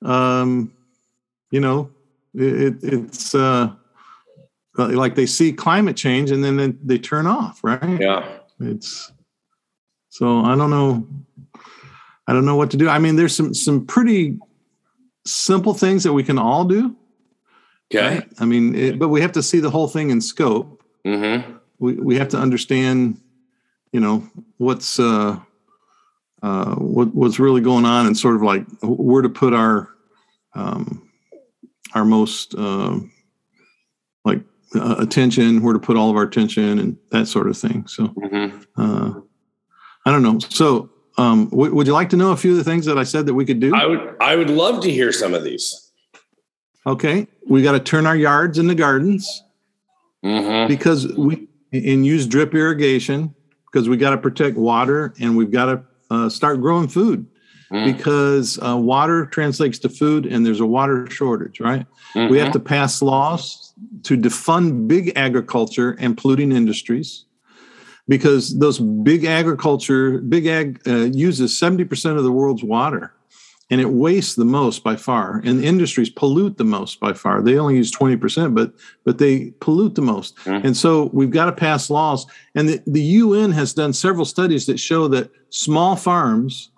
um 0.04 0.72
you 1.52 1.60
know 1.60 1.90
it, 2.36 2.76
it's 2.84 3.34
uh 3.34 3.72
like 4.78 5.16
they 5.16 5.26
see 5.26 5.52
climate 5.52 5.98
change 5.98 6.32
and 6.32 6.44
then 6.44 6.56
they, 6.56 6.68
they 6.84 6.98
turn 6.98 7.28
off 7.28 7.64
right? 7.64 8.00
Yeah. 8.00 8.38
It's 8.62 9.12
so 10.10 10.40
i 10.42 10.56
don't 10.56 10.70
know 10.70 11.08
i 12.28 12.34
don't 12.34 12.46
know 12.46 12.56
what 12.56 12.72
to 12.72 12.78
do. 12.78 12.88
I 12.88 13.00
mean 13.00 13.16
there's 13.16 13.36
some 13.36 13.54
some 13.54 13.86
pretty 13.86 14.38
simple 15.26 15.74
things 15.74 16.04
that 16.04 16.14
we 16.14 16.24
can 16.24 16.38
all 16.38 16.64
do 16.64 16.96
okay 17.94 18.18
right? 18.18 18.28
i 18.40 18.46
mean 18.46 18.76
it, 18.76 19.00
but 19.00 19.10
we 19.10 19.22
have 19.22 19.32
to 19.32 19.44
see 19.44 19.60
the 19.60 19.70
whole 19.70 19.88
thing 19.88 20.10
in 20.10 20.22
scope 20.22 20.84
mm-hmm. 21.06 21.58
we, 21.80 21.94
we 21.94 22.16
have 22.18 22.30
to 22.30 22.38
understand 22.38 23.20
you 23.92 24.00
know 24.00 24.28
what's 24.58 25.00
uh 25.00 25.38
uh 26.44 26.76
what, 26.76 27.14
what's 27.16 27.40
really 27.40 27.62
going 27.62 27.86
on 27.86 28.06
and 28.06 28.18
sort 28.18 28.36
of 28.36 28.42
like 28.42 28.66
where 28.82 29.22
to 29.22 29.30
put 29.30 29.54
our 29.54 29.90
um 30.56 31.10
our 31.96 32.06
most 32.06 32.56
uh, 32.56 33.00
like 34.26 34.42
uh, 34.76 34.96
attention, 35.00 35.62
where 35.62 35.74
to 35.74 35.80
put 35.80 35.98
all 35.98 36.10
of 36.10 36.16
our 36.16 36.24
attention, 36.24 36.80
and 36.80 36.98
that 37.12 37.28
sort 37.28 37.48
of 37.48 37.58
thing. 37.58 37.88
So, 37.88 38.10
Mhm. 38.10 38.66
uh, 38.78 39.20
I 40.06 40.12
don't 40.12 40.24
know. 40.24 40.40
So, 40.50 40.90
um, 41.18 41.50
w- 41.50 41.74
would 41.74 41.88
you 41.88 41.94
like 41.94 42.10
to 42.10 42.18
know 42.18 42.32
a 42.32 42.38
few 42.38 42.52
of 42.52 42.58
the 42.58 42.64
things 42.64 42.86
that 42.86 42.98
I 42.98 43.04
said 43.04 43.26
that 43.26 43.34
we 43.34 43.46
could 43.46 43.60
do? 43.60 43.74
I 43.74 43.86
would 43.86 44.16
I 44.22 44.36
would 44.36 44.50
love 44.50 44.82
to 44.84 44.92
hear 44.92 45.12
some 45.12 45.34
of 45.34 45.44
these. 45.44 45.89
Okay, 46.86 47.28
we 47.48 47.62
got 47.62 47.74
to 47.74 47.80
turn 47.80 48.06
our 48.06 48.16
yards 48.16 48.58
into 48.58 48.76
gardens 48.76 49.44
Mhm. 50.24 50.68
because 50.68 51.08
we 51.16 51.48
and 51.72 52.06
use 52.06 52.26
drip 52.26 52.54
irrigation 52.56 53.34
because 53.72 53.88
we 53.88 53.96
got 53.96 54.10
to 54.10 54.18
protect 54.18 54.58
water 54.58 55.14
and 55.20 55.38
we've 55.38 55.52
got 55.52 55.66
to 55.66 55.82
uh, 56.10 56.28
start 56.30 56.60
growing 56.62 56.88
food 56.88 57.26
Mm. 57.72 57.86
because 57.96 58.58
uh, 58.68 58.76
water 58.76 59.28
translates 59.28 59.78
to 59.80 59.90
food 59.90 60.26
and 60.26 60.44
there's 60.44 60.60
a 60.60 60.66
water 60.66 61.08
shortage, 61.12 61.60
right? 61.60 61.86
We 62.16 62.40
have 62.40 62.52
to 62.54 62.60
pass 62.60 63.00
laws 63.04 63.76
to 64.04 64.18
defund 64.18 64.88
big 64.88 65.14
agriculture 65.16 65.96
and 66.00 66.18
polluting 66.18 66.52
industries 66.52 67.26
because 68.08 68.58
those 68.58 68.80
big 68.80 69.24
agriculture, 69.26 70.18
big 70.18 70.48
ag 70.48 70.82
uh, 70.88 71.12
uses 71.14 71.60
70% 71.60 72.18
of 72.18 72.24
the 72.24 72.32
world's 72.32 72.64
water 72.64 73.14
and 73.70 73.80
it 73.80 73.90
wastes 73.92 74.36
the 74.36 74.46
most 74.46 74.84
by 74.84 74.96
far. 74.96 75.42
And 75.46 75.64
industries 75.64 76.10
pollute 76.10 76.58
the 76.58 76.64
most 76.64 77.00
by 77.00 77.14
far. 77.14 77.42
They 77.42 77.58
only 77.60 77.76
use 77.78 77.92
20%, 77.92 78.56
but 78.56 78.74
but 79.06 79.18
they 79.20 79.52
pollute 79.60 79.96
the 79.96 80.02
most. 80.02 80.36
Mhm. 80.46 80.64
And 80.66 80.76
so 80.78 81.10
we've 81.14 81.30
got 81.32 81.46
to 81.46 81.52
pass 81.52 81.90
laws. 81.90 82.26
And 82.56 82.68
the, 82.70 82.82
the 82.88 83.02
UN 83.02 83.52
has 83.52 83.74
done 83.74 83.94
several 83.94 84.26
studies 84.26 84.66
that 84.66 84.80
show 84.80 85.08
that 85.10 85.30
small 85.50 85.96
farms 85.96 86.72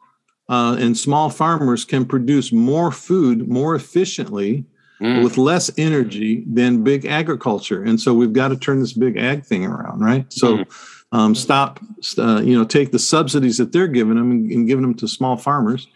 uh, 0.49 0.75
and 0.79 0.97
small 0.97 1.29
farmers 1.29 1.85
can 1.85 2.03
produce 2.05 2.51
more 2.51 2.91
food 2.91 3.47
more 3.47 3.75
efficiently 3.75 4.65
Mm. 5.01 5.23
with 5.23 5.35
less 5.35 5.71
energy 5.79 6.43
than 6.45 6.83
big 6.83 7.07
agriculture. 7.07 7.81
And 7.81 7.99
so 7.99 8.13
we've 8.13 8.33
got 8.33 8.49
to 8.49 8.55
turn 8.55 8.81
this 8.81 8.93
big 8.93 9.17
ag 9.17 9.43
thing 9.43 9.65
around, 9.65 10.01
right? 10.01 10.31
So 10.31 10.57
Mhm. 10.59 10.65
um, 11.11 11.33
stop, 11.33 11.79
uh, 12.19 12.41
you 12.45 12.55
know, 12.55 12.63
take 12.65 12.91
the 12.91 12.99
subsidies 12.99 13.57
that 13.57 13.71
they're 13.71 13.87
giving 13.87 14.15
them 14.17 14.29
and, 14.29 14.51
and 14.51 14.67
giving 14.67 14.83
them 14.83 14.93
to 14.93 15.07
small 15.07 15.37
farmers. 15.37 15.87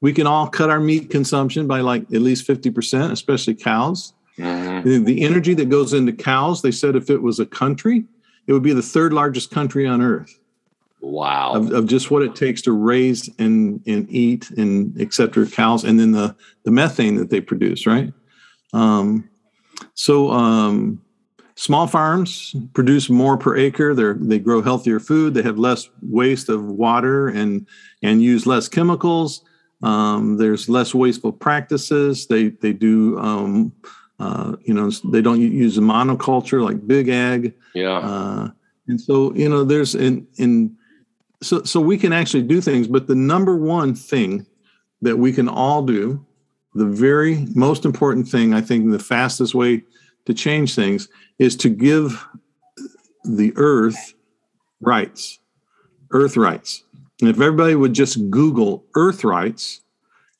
We 0.00 0.12
can 0.12 0.26
all 0.26 0.48
cut 0.48 0.70
our 0.70 0.80
meat 0.80 1.10
consumption 1.10 1.66
by 1.66 1.80
like 1.80 2.02
at 2.04 2.22
least 2.22 2.46
50%, 2.46 3.10
especially 3.12 3.54
cows. 3.54 4.14
Mhm. 4.38 5.04
The, 5.04 5.22
energy 5.22 5.52
that 5.54 5.68
goes 5.68 5.92
into 5.92 6.12
cows, 6.12 6.62
they 6.62 6.70
said 6.70 6.96
if 6.96 7.10
it 7.10 7.20
was 7.20 7.38
a 7.38 7.46
country, 7.46 8.04
it 8.46 8.52
would 8.54 8.62
be 8.62 8.72
the 8.72 8.82
third 8.82 9.12
largest 9.12 9.50
country 9.50 9.86
on 9.86 10.00
earth 10.00 10.38
Wow. 11.02 11.52
of, 11.52 11.72
of 11.72 11.86
just 11.86 12.10
what 12.10 12.22
it 12.22 12.34
takes 12.34 12.62
to 12.62 12.72
raise 12.72 13.28
and, 13.38 13.82
and 13.86 14.10
eat 14.10 14.50
and 14.52 14.98
et 15.00 15.12
cetera 15.12 15.46
cows 15.46 15.84
and 15.84 16.00
then 16.00 16.12
the, 16.12 16.34
the 16.64 16.70
methane 16.70 17.16
that 17.16 17.28
they 17.28 17.40
produce, 17.42 17.86
right? 17.86 18.12
Um, 18.72 19.28
so 19.94 20.30
um, 20.30 21.02
small 21.56 21.86
farms 21.86 22.54
produce 22.72 23.10
more 23.10 23.36
per 23.36 23.56
acre. 23.56 23.94
They 23.94 24.12
they 24.26 24.38
grow 24.38 24.62
healthier 24.62 25.00
food. 25.00 25.34
They 25.34 25.42
have 25.42 25.58
less 25.58 25.90
waste 26.02 26.48
of 26.48 26.64
water 26.64 27.28
and 27.28 27.66
and 28.02 28.22
use 28.22 28.46
less 28.46 28.68
chemicals. 28.68 29.42
Um, 29.82 30.36
there's 30.36 30.68
less 30.68 30.94
wasteful 30.94 31.32
practices. 31.32 32.26
They 32.26 32.48
they 32.48 32.72
do 32.72 33.18
um, 33.18 33.72
uh, 34.18 34.56
you 34.62 34.74
know 34.74 34.90
they 34.90 35.22
don't 35.22 35.40
use 35.40 35.78
a 35.78 35.80
monoculture 35.80 36.62
like 36.62 36.86
big 36.86 37.08
ag. 37.08 37.54
yeah. 37.74 37.98
Uh, 37.98 38.50
and 38.90 39.00
so, 39.00 39.32
you 39.34 39.48
know, 39.48 39.64
there's 39.64 39.94
in 39.94 40.26
in 40.36 40.76
so 41.42 41.62
so 41.62 41.80
we 41.80 41.96
can 41.96 42.12
actually 42.12 42.42
do 42.42 42.60
things, 42.60 42.88
but 42.88 43.06
the 43.06 43.14
number 43.14 43.56
one 43.56 43.94
thing 43.94 44.46
that 45.00 45.16
we 45.16 45.32
can 45.32 45.48
all 45.48 45.82
do, 45.82 46.24
the 46.74 46.86
very 46.86 47.46
most 47.54 47.84
important 47.84 48.28
thing, 48.28 48.52
I 48.52 48.60
think, 48.60 48.90
the 48.90 48.98
fastest 48.98 49.54
way 49.54 49.84
to 50.26 50.34
change 50.34 50.74
things 50.74 51.08
is 51.38 51.56
to 51.56 51.68
give 51.68 52.26
the 53.24 53.52
earth 53.56 54.14
rights, 54.80 55.38
earth 56.10 56.36
rights. 56.36 56.84
And 57.20 57.28
if 57.30 57.36
everybody 57.40 57.74
would 57.74 57.92
just 57.92 58.30
Google 58.30 58.84
earth 58.94 59.24
rights 59.24 59.80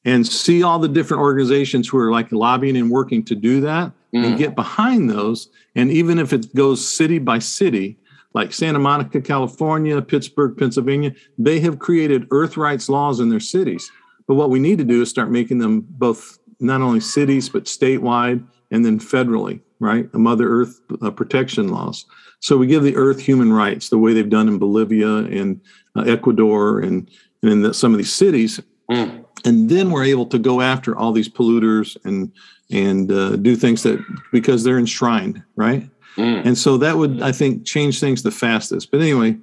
and 0.04 0.26
see 0.26 0.62
all 0.62 0.78
the 0.78 0.88
different 0.88 1.20
organizations 1.20 1.88
who 1.88 1.99
are 1.99 2.10
like 2.10 2.32
lobbying 2.32 2.76
and 2.76 2.90
working 2.90 3.22
to 3.25 3.34
do 3.34 3.60
that 3.62 3.92
Mm. 4.12 4.25
and 4.26 4.38
get 4.38 4.56
behind 4.56 5.08
those, 5.08 5.49
and 5.76 5.88
even 5.92 6.18
if 6.18 6.32
it 6.32 6.52
goes 6.56 6.84
city 6.87 7.20
by 7.20 7.38
city, 7.38 7.96
like 8.34 8.52
Santa 8.52 8.80
Monica, 8.80 9.20
California, 9.20 10.02
Pittsburgh, 10.02 10.56
Pennsylvania, 10.56 11.14
they 11.38 11.60
have 11.60 11.78
created 11.78 12.26
earth 12.32 12.56
rights 12.56 12.88
laws 12.88 13.20
in 13.20 13.28
their 13.28 13.38
cities. 13.38 13.88
But 14.26 14.34
what 14.34 14.50
we 14.50 14.58
need 14.58 14.78
to 14.78 14.84
do 14.84 15.00
is 15.02 15.10
start 15.10 15.30
making 15.30 15.58
them 15.58 15.87
both 15.90 16.40
not 16.58 16.80
only 16.80 16.99
cities, 16.99 17.49
but 17.49 17.64
statewide 17.66 18.44
and 18.72 18.84
then 18.84 18.99
federally, 18.99 19.60
right? 19.78 20.10
The 20.10 20.18
Mother 20.18 20.49
Earth 20.49 20.80
uh, 21.02 21.10
protection 21.12 21.68
laws. 21.68 22.04
So 22.40 22.56
we 22.56 22.66
give 22.66 22.82
the 22.82 22.97
earth 22.97 23.20
human 23.20 23.52
rights 23.52 23.88
the 23.88 23.99
way 23.99 24.12
they've 24.12 24.28
done 24.28 24.49
in 24.49 24.59
Bolivia 24.59 25.16
and 25.16 25.61
uh, 25.94 26.02
Ecuador 26.02 26.80
and, 26.80 27.09
and 27.42 27.52
in 27.52 27.62
the, 27.62 27.75
some 27.75 27.92
of 27.92 27.99
these 27.99 28.12
cities. 28.12 28.61
Mm. 28.90 29.25
And 29.44 29.68
then 29.70 29.90
we're 29.90 30.04
able 30.04 30.26
to 30.26 30.38
go 30.38 30.61
after 30.61 30.97
all 30.97 31.12
these 31.12 31.28
polluters 31.28 31.97
and 32.04 32.32
and 32.73 33.11
uh, 33.11 33.35
do 33.37 33.56
things 33.56 33.82
that 33.82 33.99
because 34.32 34.62
they're 34.62 34.78
enshrined, 34.78 35.42
right? 35.56 35.88
Mm. 36.16 36.47
And 36.47 36.59
so 36.59 36.76
that 36.78 36.97
would, 36.97 37.20
I 37.20 37.32
think, 37.32 37.66
change 37.66 37.99
things 37.99 38.23
the 38.23 38.30
fastest. 38.30 38.90
But 38.92 39.00
anyway, 39.00 39.37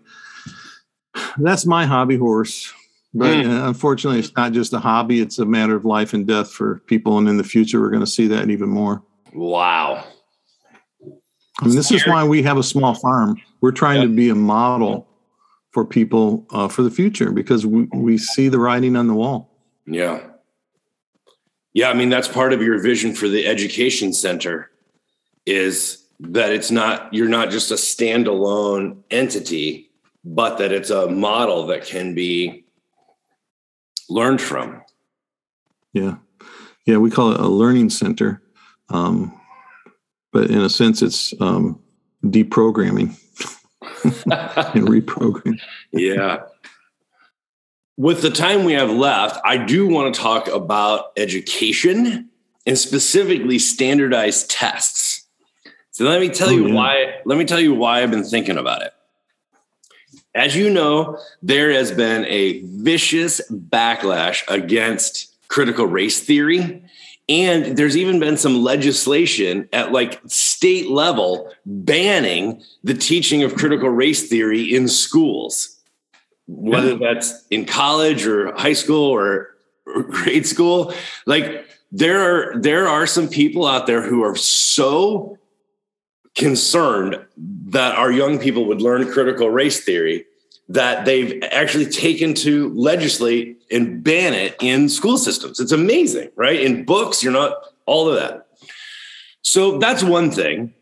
that's 1.38 1.66
my 1.66 1.86
hobby 1.86 2.18
horse. 2.18 2.72
But 3.14 3.34
Mm. 3.34 3.50
uh, 3.50 3.68
unfortunately, 3.68 4.20
it's 4.20 4.36
not 4.36 4.52
just 4.54 4.74
a 4.74 4.80
hobby, 4.80 5.20
it's 5.22 5.40
a 5.40 5.46
matter 5.46 5.76
of 5.76 5.86
life 5.86 6.14
and 6.14 6.26
death 6.28 6.52
for 6.52 6.80
people. 6.86 7.18
And 7.18 7.28
in 7.28 7.38
the 7.38 7.44
future, 7.44 7.82
we're 7.82 7.90
going 7.90 8.06
to 8.06 8.12
see 8.12 8.28
that 8.28 8.50
even 8.50 8.70
more. 8.70 9.02
Wow. 9.34 10.06
Mean, 11.64 11.76
this 11.76 11.92
is 11.92 12.06
why 12.06 12.24
we 12.24 12.44
have 12.44 12.58
a 12.58 12.64
small 12.64 12.94
farm. 12.94 13.42
We're 13.62 13.72
trying 13.72 14.02
to 14.02 14.08
be 14.08 14.30
a 14.30 14.36
model 14.36 15.08
for 15.72 15.86
people 15.86 16.46
uh, 16.52 16.68
for 16.68 16.84
the 16.84 16.92
future 16.92 17.32
because 17.32 17.66
we, 17.66 17.84
we 17.94 18.18
see 18.18 18.48
the 18.48 18.60
writing 18.60 18.96
on 18.96 19.08
the 19.08 19.14
wall. 19.14 19.50
Yeah. 19.86 20.22
Yeah, 21.74 21.90
I 21.90 21.94
mean 21.94 22.10
that's 22.10 22.28
part 22.28 22.54
of 22.54 22.62
your 22.62 22.82
vision 22.82 23.14
for 23.14 23.28
the 23.28 23.46
education 23.46 24.14
center 24.14 24.72
is 25.46 26.04
that 26.20 26.52
it's 26.52 26.72
not 26.72 27.14
you're 27.14 27.30
not 27.30 27.50
just 27.52 27.72
a 27.72 27.76
standalone 27.76 28.98
entity, 29.12 29.92
but 30.24 30.58
that 30.58 30.72
it's 30.72 30.90
a 30.90 31.08
model 31.08 31.68
that 31.68 31.86
can 31.86 32.16
be 32.16 32.66
learned 34.10 34.42
from. 34.42 34.82
Yeah. 35.94 36.16
Yeah. 36.86 36.98
We 36.98 37.12
call 37.12 37.34
it 37.34 37.40
a 37.40 37.48
learning 37.48 37.92
center. 37.92 38.42
Um, 38.90 39.40
but 40.38 40.52
in 40.52 40.60
a 40.62 40.70
sense, 40.70 41.02
it's 41.02 41.34
um, 41.42 41.80
deprogramming 42.24 43.18
and 44.76 44.88
reprogramming. 44.88 45.60
yeah. 45.92 46.44
With 47.98 48.22
the 48.22 48.30
time 48.30 48.64
we 48.64 48.74
have 48.74 48.92
left, 48.92 49.40
I 49.44 49.58
do 49.58 49.88
want 49.88 50.14
to 50.14 50.22
talk 50.22 50.48
about 50.48 51.06
education 51.18 52.30
and 52.68 52.78
specifically 52.78 53.58
standardized 53.58 54.52
tests. 54.52 55.26
So 55.90 56.06
let 56.06 56.22
me 56.22 56.30
tell 56.30 56.50
Oh, 56.50 56.52
you 56.52 56.68
yeah. 56.68 56.74
why. 56.76 57.16
Let 57.26 57.40
me 57.40 57.46
tell 57.46 57.60
you 57.60 57.74
why 57.74 58.04
I've 58.04 58.12
been 58.12 58.24
thinking 58.24 58.60
about 58.60 58.84
it. 58.84 58.94
As 60.36 60.56
you 60.56 60.70
know, 60.70 61.18
there 61.42 61.72
has 61.72 61.92
been 61.92 62.26
a 62.26 62.62
vicious 62.62 63.42
backlash 63.52 64.44
against 64.48 65.36
critical 65.48 65.88
race 65.88 66.20
theory. 66.24 66.84
And 67.30 67.78
there's 67.78 67.98
even 67.98 68.20
been 68.20 68.38
some 68.38 68.64
legislation 68.64 69.68
at 69.74 69.92
like 69.92 70.22
state 70.28 70.90
level 70.90 71.52
banning 71.66 72.64
the 72.84 72.94
teaching 72.94 73.44
of 73.44 73.56
critical 73.56 73.90
race 73.90 74.30
theory 74.30 74.74
in 74.74 74.88
schools, 74.88 75.78
whether 76.48 76.96
that's 76.96 77.46
in 77.50 77.66
college 77.66 78.26
or 78.26 78.56
high 78.56 78.74
school 78.74 79.10
or, 79.10 79.56
or 79.86 80.04
grade 80.10 80.48
school. 80.48 80.94
Like 81.26 81.66
there 81.92 82.20
are 82.20 82.58
there 82.60 82.88
are 82.88 83.06
some 83.06 83.28
people 83.28 83.66
out 83.66 83.88
there 83.88 84.02
who 84.02 84.24
are 84.24 84.36
so 84.36 85.38
concerned 86.36 87.20
that 87.66 87.96
our 87.96 88.12
young 88.12 88.40
people 88.40 88.66
would 88.66 88.82
learn 88.82 89.12
critical 89.12 89.50
race 89.50 89.84
theory 89.84 90.26
that 90.70 91.06
they've 91.06 91.42
actually 91.52 91.86
taken 91.86 92.34
to 92.34 92.70
legislate 92.74 93.62
and 93.72 94.04
ban 94.04 94.34
it 94.34 94.56
in 94.62 94.90
school 94.90 95.18
systems. 95.18 95.60
It's 95.60 95.72
amazing, 95.72 96.30
right? 96.36 96.60
In 96.60 96.84
books, 96.84 97.24
you're 97.24 97.34
not 97.34 97.54
all 97.86 98.10
of 98.10 98.16
that. 98.16 98.48
So 99.42 99.78
that's 99.78 100.04
one 100.04 100.30
thing. 100.32 100.74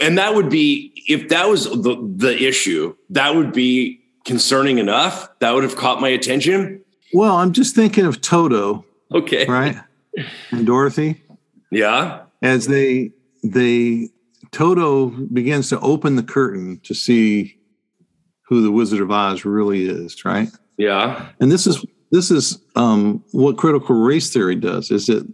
And 0.00 0.16
that 0.18 0.34
would 0.34 0.48
be 0.48 0.92
if 1.08 1.28
that 1.28 1.48
was 1.48 1.64
the, 1.64 1.96
the 2.16 2.46
issue, 2.46 2.96
that 3.10 3.34
would 3.34 3.52
be 3.52 4.00
concerning 4.24 4.78
enough. 4.78 5.28
That 5.40 5.52
would 5.52 5.64
have 5.64 5.76
caught 5.76 6.00
my 6.00 6.08
attention. 6.08 6.82
Well, 7.12 7.36
I'm 7.36 7.52
just 7.52 7.74
thinking 7.74 8.06
of 8.06 8.20
Toto, 8.20 8.84
Okay. 9.12 9.46
right? 9.46 9.76
and 10.50 10.64
Dorothy 10.66 11.20
Yeah. 11.70 12.22
as 12.40 12.66
they 12.66 13.10
they 13.44 14.08
Toto 14.52 15.08
begins 15.08 15.68
to 15.70 15.80
open 15.80 16.16
the 16.16 16.22
curtain 16.22 16.80
to 16.84 16.94
see 16.94 17.58
who 18.48 18.62
the 18.62 18.70
Wizard 18.70 19.00
of 19.00 19.10
Oz 19.10 19.44
really 19.44 19.86
is, 19.86 20.24
right? 20.24 20.48
Yeah. 20.76 21.28
And 21.40 21.50
this 21.50 21.66
is 21.66 21.84
this 22.12 22.30
is 22.30 22.60
um, 22.76 23.22
what 23.32 23.56
critical 23.56 23.96
race 23.96 24.32
theory 24.32 24.54
does 24.54 24.90
is 24.90 25.08
it 25.08 25.26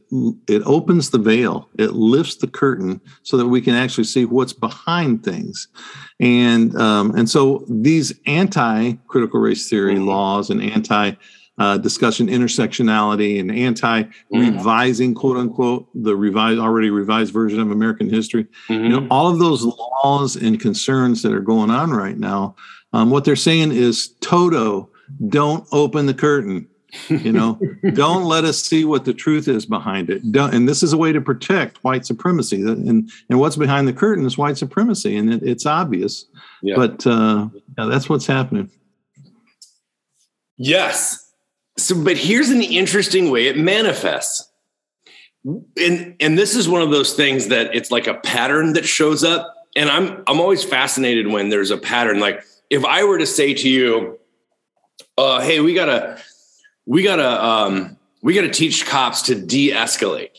it 0.48 0.62
opens 0.64 1.10
the 1.10 1.18
veil 1.18 1.68
it 1.78 1.92
lifts 1.92 2.36
the 2.36 2.46
curtain 2.46 3.00
so 3.22 3.36
that 3.36 3.48
we 3.48 3.60
can 3.60 3.74
actually 3.74 4.04
see 4.04 4.24
what's 4.24 4.52
behind 4.52 5.22
things 5.24 5.68
and 6.20 6.74
um, 6.76 7.14
and 7.14 7.28
so 7.28 7.64
these 7.68 8.12
anti 8.26 8.92
critical 9.06 9.40
race 9.40 9.68
theory 9.68 9.94
mm-hmm. 9.94 10.08
laws 10.08 10.50
and 10.50 10.62
anti 10.62 11.12
uh, 11.58 11.76
discussion 11.76 12.28
intersectionality 12.28 13.38
and 13.38 13.52
anti 13.52 14.04
revising 14.30 15.14
quote 15.14 15.36
unquote 15.36 15.86
the 15.94 16.16
revised 16.16 16.58
already 16.58 16.88
revised 16.88 17.32
version 17.32 17.60
of 17.60 17.70
american 17.70 18.08
history 18.08 18.44
mm-hmm. 18.68 18.84
you 18.84 18.88
know 18.88 19.06
all 19.10 19.28
of 19.28 19.38
those 19.38 19.62
laws 19.62 20.36
and 20.36 20.58
concerns 20.58 21.22
that 21.22 21.32
are 21.32 21.40
going 21.40 21.70
on 21.70 21.90
right 21.90 22.18
now 22.18 22.56
um, 22.92 23.10
what 23.10 23.24
they're 23.24 23.36
saying 23.36 23.72
is 23.72 24.08
toto 24.20 24.88
don't 25.28 25.66
open 25.72 26.06
the 26.06 26.14
curtain. 26.14 26.68
You 27.08 27.32
know 27.32 27.58
don't 27.94 28.24
let 28.24 28.44
us 28.44 28.58
see 28.58 28.84
what 28.84 29.04
the 29.04 29.14
truth 29.14 29.48
is 29.48 29.64
behind 29.64 30.10
it. 30.10 30.30
Don't, 30.30 30.54
and 30.54 30.68
this 30.68 30.82
is 30.82 30.92
a 30.92 30.98
way 30.98 31.12
to 31.12 31.20
protect 31.20 31.82
white 31.82 32.04
supremacy. 32.04 32.60
And 32.60 33.10
and 33.30 33.40
what's 33.40 33.56
behind 33.56 33.88
the 33.88 33.92
curtain 33.92 34.26
is 34.26 34.36
white 34.36 34.58
supremacy 34.58 35.16
and 35.16 35.32
it, 35.32 35.42
it's 35.42 35.64
obvious. 35.64 36.26
Yeah. 36.62 36.76
but 36.76 37.06
uh, 37.06 37.48
yeah, 37.78 37.86
that's 37.86 38.08
what's 38.08 38.26
happening. 38.26 38.70
Yes. 40.58 41.32
So 41.78 42.02
but 42.02 42.18
here's 42.18 42.50
an 42.50 42.62
interesting 42.62 43.30
way 43.30 43.46
it 43.46 43.56
manifests. 43.56 44.50
And 45.44 46.14
and 46.20 46.38
this 46.38 46.54
is 46.54 46.68
one 46.68 46.82
of 46.82 46.90
those 46.90 47.14
things 47.14 47.48
that 47.48 47.74
it's 47.74 47.90
like 47.90 48.06
a 48.06 48.14
pattern 48.14 48.74
that 48.74 48.84
shows 48.84 49.24
up. 49.24 49.54
And 49.74 49.88
i'm 49.88 50.22
i'm 50.26 50.38
always 50.38 50.62
fascinated 50.62 51.28
when 51.28 51.48
there's 51.48 51.70
a 51.70 51.78
pattern 51.78 52.20
like 52.20 52.44
if 52.72 52.84
i 52.84 53.04
were 53.04 53.18
to 53.18 53.26
say 53.26 53.54
to 53.54 53.68
you 53.68 54.18
uh, 55.18 55.40
hey, 55.40 55.60
we 55.60 55.74
gotta, 55.74 56.18
we 56.86 57.02
gotta, 57.02 57.44
um, 57.44 57.96
we 58.22 58.34
gotta 58.34 58.50
teach 58.50 58.86
cops 58.86 59.22
to 59.22 59.34
de-escalate. 59.34 60.38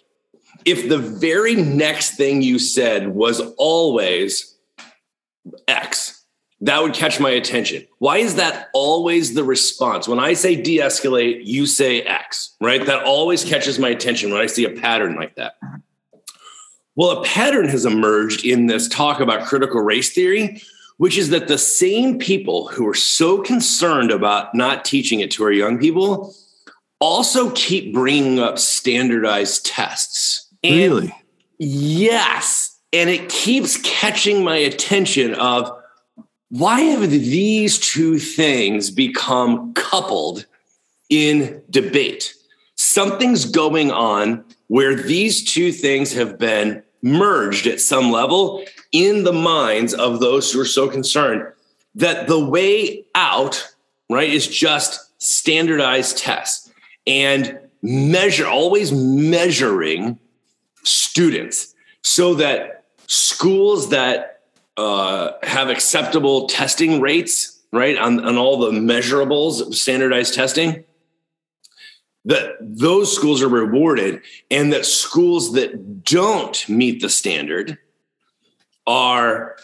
If 0.65 0.89
the 0.89 0.97
very 0.97 1.55
next 1.55 2.11
thing 2.15 2.41
you 2.41 2.57
said 2.57 3.09
was 3.09 3.41
always 3.57 4.55
X, 5.67 6.23
that 6.61 6.81
would 6.81 6.93
catch 6.93 7.19
my 7.19 7.31
attention. 7.31 7.85
Why 7.99 8.17
is 8.17 8.35
that 8.35 8.69
always 8.73 9.33
the 9.33 9.43
response? 9.43 10.07
When 10.07 10.19
I 10.19 10.33
say 10.33 10.55
de 10.55 10.77
escalate, 10.77 11.41
you 11.45 11.65
say 11.65 12.01
X, 12.01 12.55
right? 12.61 12.85
That 12.85 13.03
always 13.03 13.43
catches 13.43 13.77
my 13.77 13.89
attention 13.89 14.31
when 14.31 14.39
I 14.39 14.45
see 14.45 14.63
a 14.63 14.69
pattern 14.69 15.15
like 15.15 15.35
that. 15.35 15.55
Well, 16.95 17.21
a 17.21 17.23
pattern 17.25 17.67
has 17.67 17.85
emerged 17.85 18.45
in 18.45 18.67
this 18.67 18.87
talk 18.87 19.19
about 19.19 19.45
critical 19.45 19.81
race 19.81 20.13
theory 20.13 20.61
which 20.97 21.17
is 21.17 21.29
that 21.29 21.47
the 21.47 21.57
same 21.57 22.17
people 22.17 22.67
who 22.67 22.87
are 22.87 22.93
so 22.93 23.41
concerned 23.41 24.11
about 24.11 24.53
not 24.53 24.85
teaching 24.85 25.19
it 25.19 25.31
to 25.31 25.43
our 25.43 25.51
young 25.51 25.77
people 25.77 26.33
also 26.99 27.51
keep 27.51 27.93
bringing 27.93 28.39
up 28.39 28.57
standardized 28.57 29.65
tests. 29.65 30.47
And 30.63 30.75
really? 30.75 31.15
Yes. 31.59 32.79
And 32.93 33.09
it 33.09 33.29
keeps 33.29 33.77
catching 33.81 34.43
my 34.43 34.55
attention 34.55 35.33
of 35.35 35.71
why 36.49 36.81
have 36.81 37.09
these 37.09 37.79
two 37.79 38.19
things 38.19 38.91
become 38.91 39.73
coupled 39.73 40.45
in 41.09 41.61
debate? 41.69 42.33
Something's 42.75 43.45
going 43.45 43.91
on 43.91 44.45
where 44.67 44.95
these 44.95 45.43
two 45.43 45.71
things 45.71 46.13
have 46.13 46.37
been 46.37 46.83
merged 47.01 47.67
at 47.67 47.81
some 47.81 48.11
level 48.11 48.63
in 48.93 49.23
the 49.23 49.33
minds 49.33 49.93
of 49.93 50.21
those 50.21 50.51
who 50.51 50.61
are 50.61 50.65
so 50.65 50.87
concerned 50.87 51.51
that 51.95 52.27
the 52.27 52.39
way 52.39 53.05
out, 53.15 53.75
right, 54.09 54.29
is 54.29 54.47
just 54.47 55.21
standardized 55.21 56.17
tests 56.17 56.71
and 57.05 57.59
measure, 57.81 58.47
always 58.47 58.91
measuring 58.91 60.17
students 60.83 61.75
so 62.03 62.35
that 62.35 62.85
schools 63.07 63.89
that 63.89 64.41
uh, 64.77 65.31
have 65.43 65.69
acceptable 65.69 66.47
testing 66.47 67.01
rates, 67.01 67.61
right, 67.71 67.97
on, 67.97 68.23
on 68.25 68.37
all 68.37 68.57
the 68.57 68.71
measurables 68.71 69.65
of 69.65 69.75
standardized 69.75 70.33
testing, 70.33 70.83
that 72.25 72.55
those 72.61 73.13
schools 73.13 73.41
are 73.41 73.49
rewarded 73.49 74.21
and 74.49 74.71
that 74.71 74.85
schools 74.85 75.53
that 75.53 76.03
don't 76.03 76.67
meet 76.69 77.01
the 77.01 77.09
standard 77.09 77.77
are 78.85 79.55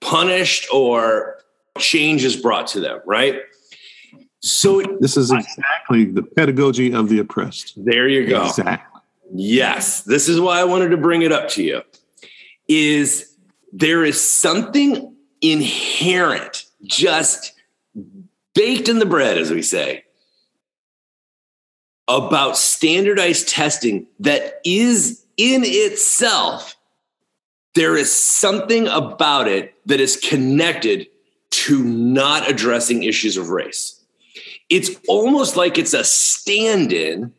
punished 0.00 0.66
or 0.72 1.38
change 1.78 2.24
is 2.24 2.36
brought 2.36 2.66
to 2.68 2.80
them, 2.80 3.00
right? 3.06 3.40
So 4.40 4.82
this 5.00 5.16
is 5.16 5.32
exactly 5.32 6.04
the 6.04 6.22
pedagogy 6.22 6.92
of 6.92 7.08
the 7.08 7.18
oppressed. 7.18 7.72
There 7.84 8.08
you 8.08 8.26
go. 8.28 8.46
Exactly. 8.46 9.00
Yes, 9.34 10.02
this 10.02 10.28
is 10.28 10.40
why 10.40 10.60
I 10.60 10.64
wanted 10.64 10.90
to 10.90 10.96
bring 10.96 11.22
it 11.22 11.32
up 11.32 11.48
to 11.50 11.62
you. 11.62 11.82
Is 12.68 13.36
there 13.72 14.04
is 14.04 14.20
something 14.20 15.16
inherent, 15.40 16.64
just 16.84 17.52
baked 18.54 18.88
in 18.88 18.98
the 18.98 19.06
bread, 19.06 19.36
as 19.36 19.50
we 19.50 19.62
say, 19.62 20.04
about 22.08 22.56
standardized 22.56 23.48
testing 23.48 24.06
that 24.20 24.60
is 24.64 25.24
in 25.36 25.62
itself, 25.64 26.75
there 27.76 27.96
is 27.96 28.10
something 28.10 28.88
about 28.88 29.46
it 29.46 29.74
that 29.86 30.00
is 30.00 30.16
connected 30.16 31.06
to 31.50 31.84
not 31.84 32.50
addressing 32.50 33.04
issues 33.04 33.36
of 33.36 33.50
race. 33.50 34.02
It's 34.68 34.90
almost 35.06 35.56
like 35.56 35.78
it's 35.78 35.94
a 35.94 36.02
stand 36.02 36.92
in 36.92 37.32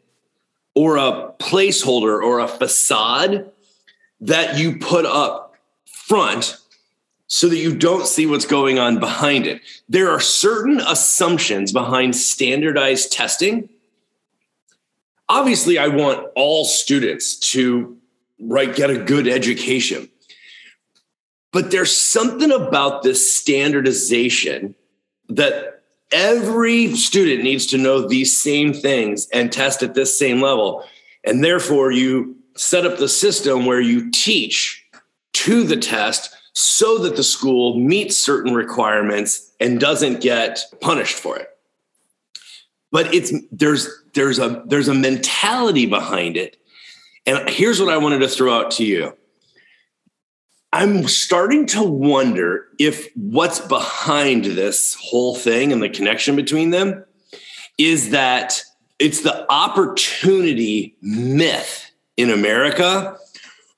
or 0.75 0.95
a 0.95 1.33
placeholder 1.39 2.23
or 2.23 2.39
a 2.39 2.47
facade 2.47 3.51
that 4.21 4.57
you 4.57 4.77
put 4.77 5.05
up 5.05 5.55
front 5.91 6.57
so 7.27 7.49
that 7.49 7.57
you 7.57 7.75
don't 7.75 8.07
see 8.07 8.25
what's 8.25 8.45
going 8.45 8.79
on 8.79 8.99
behind 8.99 9.45
it. 9.45 9.61
There 9.89 10.09
are 10.09 10.21
certain 10.21 10.79
assumptions 10.79 11.73
behind 11.73 12.15
standardized 12.15 13.11
testing 13.11 13.67
obviously 15.29 15.77
I 15.77 15.87
want 15.87 16.27
all 16.35 16.65
students 16.65 17.35
to 17.51 17.97
right 18.39 18.73
get 18.73 18.89
a 18.89 18.97
good 18.97 19.27
education. 19.27 20.09
But 21.51 21.71
there's 21.71 21.95
something 21.95 22.51
about 22.51 23.03
this 23.03 23.35
standardization 23.35 24.75
that 25.29 25.81
every 26.11 26.95
student 26.95 27.43
needs 27.43 27.65
to 27.67 27.77
know 27.77 28.07
these 28.07 28.37
same 28.37 28.73
things 28.73 29.27
and 29.33 29.51
test 29.51 29.83
at 29.83 29.93
this 29.93 30.17
same 30.17 30.41
level. 30.41 30.83
And 31.23 31.43
therefore, 31.43 31.91
you 31.91 32.35
set 32.55 32.85
up 32.85 32.97
the 32.97 33.09
system 33.09 33.65
where 33.65 33.81
you 33.81 34.09
teach 34.11 34.85
to 35.33 35.63
the 35.63 35.77
test 35.77 36.35
so 36.53 36.97
that 36.99 37.15
the 37.15 37.23
school 37.23 37.77
meets 37.77 38.17
certain 38.17 38.53
requirements 38.53 39.51
and 39.59 39.79
doesn't 39.79 40.21
get 40.21 40.59
punished 40.81 41.15
for 41.15 41.37
it. 41.37 41.49
But 42.91 43.13
it's 43.13 43.31
there's 43.51 43.87
there's 44.13 44.39
a 44.39 44.63
there's 44.65 44.87
a 44.87 44.93
mentality 44.93 45.85
behind 45.85 46.37
it. 46.37 46.57
And 47.25 47.49
here's 47.49 47.79
what 47.79 47.89
i 47.89 47.97
wanted 47.97 48.19
to 48.19 48.29
throw 48.29 48.57
out 48.57 48.71
to 48.71 48.85
you 48.85 49.15
i'm 50.77 51.07
starting 51.07 51.65
to 51.65 51.81
wonder 51.83 52.67
if 52.79 53.09
what's 53.15 53.59
behind 53.59 54.45
this 54.45 54.95
whole 55.01 55.35
thing 55.35 55.71
and 55.73 55.81
the 55.81 55.89
connection 55.89 56.35
between 56.35 56.69
them 56.69 57.03
is 57.77 58.11
that 58.11 58.61
it's 58.99 59.21
the 59.21 59.51
opportunity 59.51 60.95
myth 61.01 61.91
in 62.15 62.29
america 62.29 63.17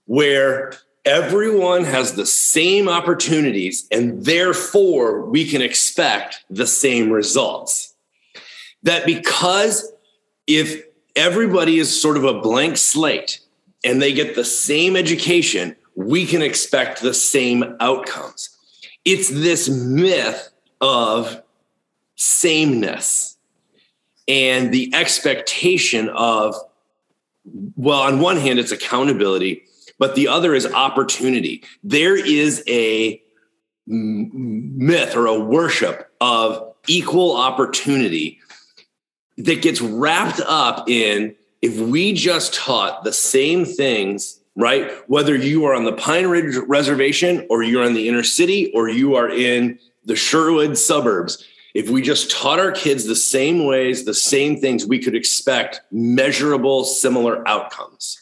where 0.06 0.74
everyone 1.06 1.84
has 1.84 2.14
the 2.14 2.26
same 2.26 2.90
opportunities 2.90 3.88
and 3.92 4.26
therefore 4.26 5.26
we 5.26 5.48
can 5.48 5.62
expect 5.62 6.44
the 6.50 6.68
same 6.68 7.10
results. 7.10 7.96
That 8.84 9.06
because 9.06 9.92
if 10.48 10.84
everybody 11.16 11.80
is 11.80 12.02
sort 12.02 12.18
of 12.18 12.24
a 12.24 12.40
blank 12.42 12.78
slate 12.78 13.40
and 13.84 14.02
they 14.02 14.14
get 14.14 14.36
the 14.36 14.46
same 14.46 14.96
education, 14.96 15.76
we 16.00 16.26
can 16.26 16.42
expect 16.42 17.02
the 17.02 17.14
same 17.14 17.76
outcomes. 17.82 18.58
It's 19.04 19.28
this 19.28 19.68
myth 19.68 20.50
of 20.80 21.44
sameness 22.16 23.38
and 24.26 24.74
the 24.74 24.94
expectation 24.96 26.08
of, 26.08 26.56
well, 27.76 28.00
on 28.00 28.22
one 28.22 28.38
hand, 28.38 28.60
it's 28.60 28.72
accountability, 28.72 29.64
but 29.98 30.16
the 30.16 30.30
other 30.30 30.56
is 30.56 30.66
opportunity. 30.66 31.64
There 31.84 32.16
is 32.16 32.64
a 32.66 33.22
myth 33.86 35.18
or 35.18 35.26
a 35.26 35.38
worship 35.38 36.10
of 36.22 36.76
equal 36.88 37.36
opportunity 37.36 38.40
that 39.38 39.62
gets 39.62 39.82
wrapped 39.82 40.40
up 40.46 40.90
in 40.90 41.36
if 41.62 41.78
we 41.78 42.14
just 42.14 42.54
taught 42.54 43.04
the 43.04 43.12
same 43.12 43.66
things, 43.66 44.39
right? 44.60 44.92
Whether 45.08 45.36
you 45.36 45.66
are 45.66 45.74
on 45.74 45.86
the 45.86 45.94
Pine 45.94 46.28
Ridge 46.28 46.56
Reservation 46.68 47.48
or 47.50 47.64
you're 47.64 47.86
in 47.86 47.94
the 47.94 48.10
inner 48.10 48.24
city 48.24 48.72
or 48.74 48.90
you 48.90 49.16
are 49.16 49.30
in 49.30 49.80
the 50.04 50.18
Sherwood 50.18 50.78
suburbs, 50.78 51.44
if 51.74 51.90
we 51.90 52.02
just 52.02 52.30
taught 52.30 52.60
our 52.60 52.74
kids 52.74 53.06
the 53.06 53.16
same 53.16 53.66
ways, 53.66 54.04
the 54.04 54.14
same 54.14 54.60
things, 54.60 54.86
we 54.86 55.00
could 55.00 55.16
expect 55.16 55.82
measurable, 55.92 56.84
similar 56.84 57.48
outcomes. 57.48 58.22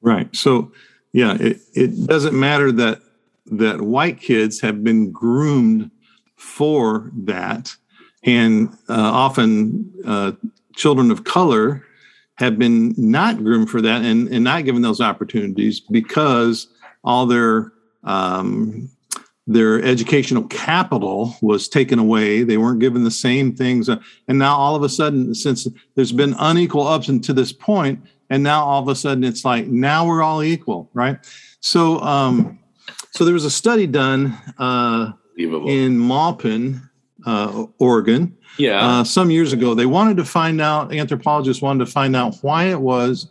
Right. 0.00 0.34
So, 0.34 0.72
yeah, 1.12 1.36
it, 1.38 1.60
it 1.74 2.06
doesn't 2.06 2.38
matter 2.38 2.72
that 2.72 3.02
that 3.46 3.82
white 3.82 4.20
kids 4.20 4.60
have 4.60 4.82
been 4.82 5.10
groomed 5.10 5.90
for 6.36 7.10
that, 7.14 7.74
and 8.22 8.68
uh, 8.88 8.94
often 8.94 9.92
uh, 10.04 10.32
children 10.76 11.10
of 11.10 11.24
color 11.24 11.84
have 12.38 12.58
been 12.58 12.94
not 12.96 13.38
groomed 13.38 13.68
for 13.68 13.82
that 13.82 14.02
and, 14.02 14.28
and 14.28 14.44
not 14.44 14.64
given 14.64 14.80
those 14.80 15.00
opportunities 15.00 15.80
because 15.80 16.68
all 17.02 17.26
their 17.26 17.72
um, 18.04 18.88
their 19.48 19.82
educational 19.82 20.44
capital 20.44 21.34
was 21.40 21.68
taken 21.68 21.98
away. 21.98 22.42
They 22.42 22.58
weren't 22.58 22.80
given 22.80 23.02
the 23.02 23.10
same 23.10 23.56
things. 23.56 23.88
And 23.88 24.38
now 24.38 24.54
all 24.54 24.76
of 24.76 24.82
a 24.82 24.90
sudden, 24.90 25.34
since 25.34 25.66
there's 25.94 26.12
been 26.12 26.36
unequal 26.38 26.86
ups 26.86 27.08
and 27.08 27.24
to 27.24 27.32
this 27.32 27.52
point, 27.52 28.04
and 28.28 28.42
now 28.42 28.62
all 28.62 28.82
of 28.82 28.88
a 28.88 28.94
sudden 28.94 29.24
it's 29.24 29.46
like 29.46 29.66
now 29.66 30.06
we're 30.06 30.22
all 30.22 30.42
equal, 30.42 30.90
right? 30.92 31.16
So, 31.60 31.98
um, 32.00 32.58
so 33.12 33.24
there 33.24 33.32
was 33.34 33.46
a 33.46 33.50
study 33.50 33.86
done 33.86 34.36
uh, 34.58 35.12
in 35.36 35.98
Maupin, 35.98 36.87
uh, 37.26 37.66
Oregon, 37.78 38.36
yeah, 38.58 39.00
uh, 39.00 39.04
some 39.04 39.30
years 39.30 39.52
ago. 39.52 39.74
They 39.74 39.86
wanted 39.86 40.16
to 40.18 40.24
find 40.24 40.60
out. 40.60 40.92
Anthropologists 40.92 41.62
wanted 41.62 41.84
to 41.84 41.90
find 41.90 42.14
out 42.14 42.36
why 42.42 42.64
it 42.64 42.80
was 42.80 43.26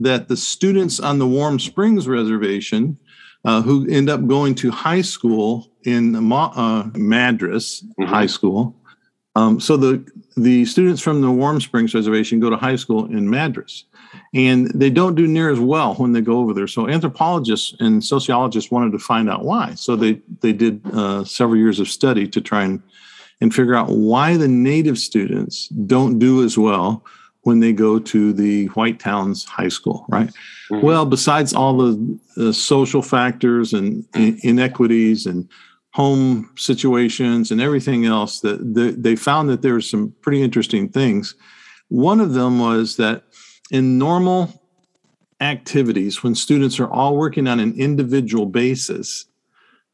that 0.00 0.28
the 0.28 0.36
students 0.36 0.98
on 0.98 1.18
the 1.18 1.26
Warm 1.26 1.58
Springs 1.58 2.08
Reservation 2.08 2.98
uh, 3.44 3.62
who 3.62 3.88
end 3.88 4.10
up 4.10 4.26
going 4.26 4.54
to 4.56 4.70
high 4.70 5.02
school 5.02 5.70
in 5.84 6.14
uh, 6.32 6.90
Madras 6.94 7.82
mm-hmm. 7.82 8.04
High 8.04 8.26
School. 8.26 8.76
Um, 9.36 9.60
so 9.60 9.76
the 9.76 10.04
the 10.36 10.64
students 10.64 11.00
from 11.00 11.20
the 11.20 11.30
Warm 11.30 11.60
Springs 11.60 11.94
Reservation 11.94 12.40
go 12.40 12.50
to 12.50 12.56
high 12.56 12.76
school 12.76 13.06
in 13.06 13.30
Madras, 13.30 13.84
and 14.34 14.70
they 14.72 14.90
don't 14.90 15.14
do 15.14 15.26
near 15.26 15.50
as 15.50 15.60
well 15.60 15.94
when 15.94 16.12
they 16.12 16.20
go 16.20 16.38
over 16.38 16.52
there. 16.52 16.66
So 16.66 16.88
anthropologists 16.88 17.74
and 17.80 18.02
sociologists 18.02 18.70
wanted 18.70 18.92
to 18.92 18.98
find 18.98 19.30
out 19.30 19.44
why. 19.44 19.74
So 19.74 19.96
they 19.96 20.20
they 20.40 20.52
did 20.52 20.80
uh, 20.92 21.24
several 21.24 21.58
years 21.58 21.78
of 21.78 21.88
study 21.88 22.26
to 22.28 22.40
try 22.40 22.64
and 22.64 22.82
and 23.40 23.54
figure 23.54 23.74
out 23.74 23.88
why 23.88 24.36
the 24.36 24.48
native 24.48 24.98
students 24.98 25.68
don't 25.68 26.18
do 26.18 26.44
as 26.44 26.58
well 26.58 27.04
when 27.42 27.60
they 27.60 27.72
go 27.72 27.98
to 27.98 28.32
the 28.32 28.66
White 28.66 29.00
Towns 29.00 29.44
High 29.44 29.68
School, 29.68 30.04
right? 30.08 30.28
Mm-hmm. 30.70 30.84
Well, 30.84 31.06
besides 31.06 31.54
all 31.54 31.78
the, 31.78 32.18
the 32.36 32.52
social 32.52 33.00
factors 33.00 33.72
and 33.72 34.04
inequities 34.14 35.24
and 35.24 35.48
home 35.92 36.50
situations 36.56 37.50
and 37.50 37.60
everything 37.60 38.04
else, 38.04 38.40
that 38.40 38.74
the, 38.74 38.90
they 38.90 39.16
found 39.16 39.48
that 39.48 39.62
there 39.62 39.72
were 39.72 39.80
some 39.80 40.14
pretty 40.20 40.42
interesting 40.42 40.88
things. 40.88 41.34
One 41.88 42.20
of 42.20 42.34
them 42.34 42.60
was 42.60 42.96
that 42.96 43.24
in 43.70 43.98
normal 43.98 44.52
activities, 45.40 46.22
when 46.22 46.34
students 46.34 46.78
are 46.78 46.90
all 46.90 47.16
working 47.16 47.48
on 47.48 47.58
an 47.58 47.72
individual 47.78 48.46
basis, 48.46 49.24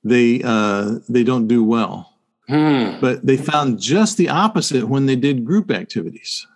they 0.03 0.43
uh, 0.45 0.99
they 1.09 1.25
don't 1.25 1.47
do 1.47 1.65
well. 1.65 2.13
Hmm. 2.49 3.01
But 3.01 3.27
they 3.27 3.37
found 3.37 3.81
just 3.81 4.17
the 4.17 4.29
opposite 4.29 4.89
when 4.89 5.07
they 5.07 5.17
did 5.17 5.45
group 5.45 5.71
activities. 5.71 6.47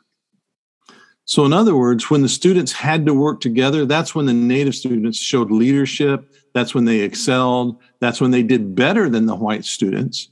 So, 1.25 1.45
in 1.45 1.53
other 1.53 1.77
words, 1.77 2.11
when 2.11 2.23
the 2.23 2.29
students 2.29 2.73
had 2.73 3.07
to 3.07 3.15
work 3.15 3.41
together, 3.41 3.87
that's 3.87 4.15
when 4.15 4.27
the 4.27 4.33
native 4.33 4.75
students 4.75 5.19
showed 5.19 5.51
leadership. 5.51 6.29
That's 6.55 6.75
when 6.75 6.85
they 6.85 7.01
excelled. 7.01 7.79
That's 8.01 8.21
when 8.21 8.33
they 8.33 8.43
did 8.43 8.75
better 8.75 9.09
than 9.09 9.27
the 9.27 9.37
white 9.37 9.65
students, 9.65 10.29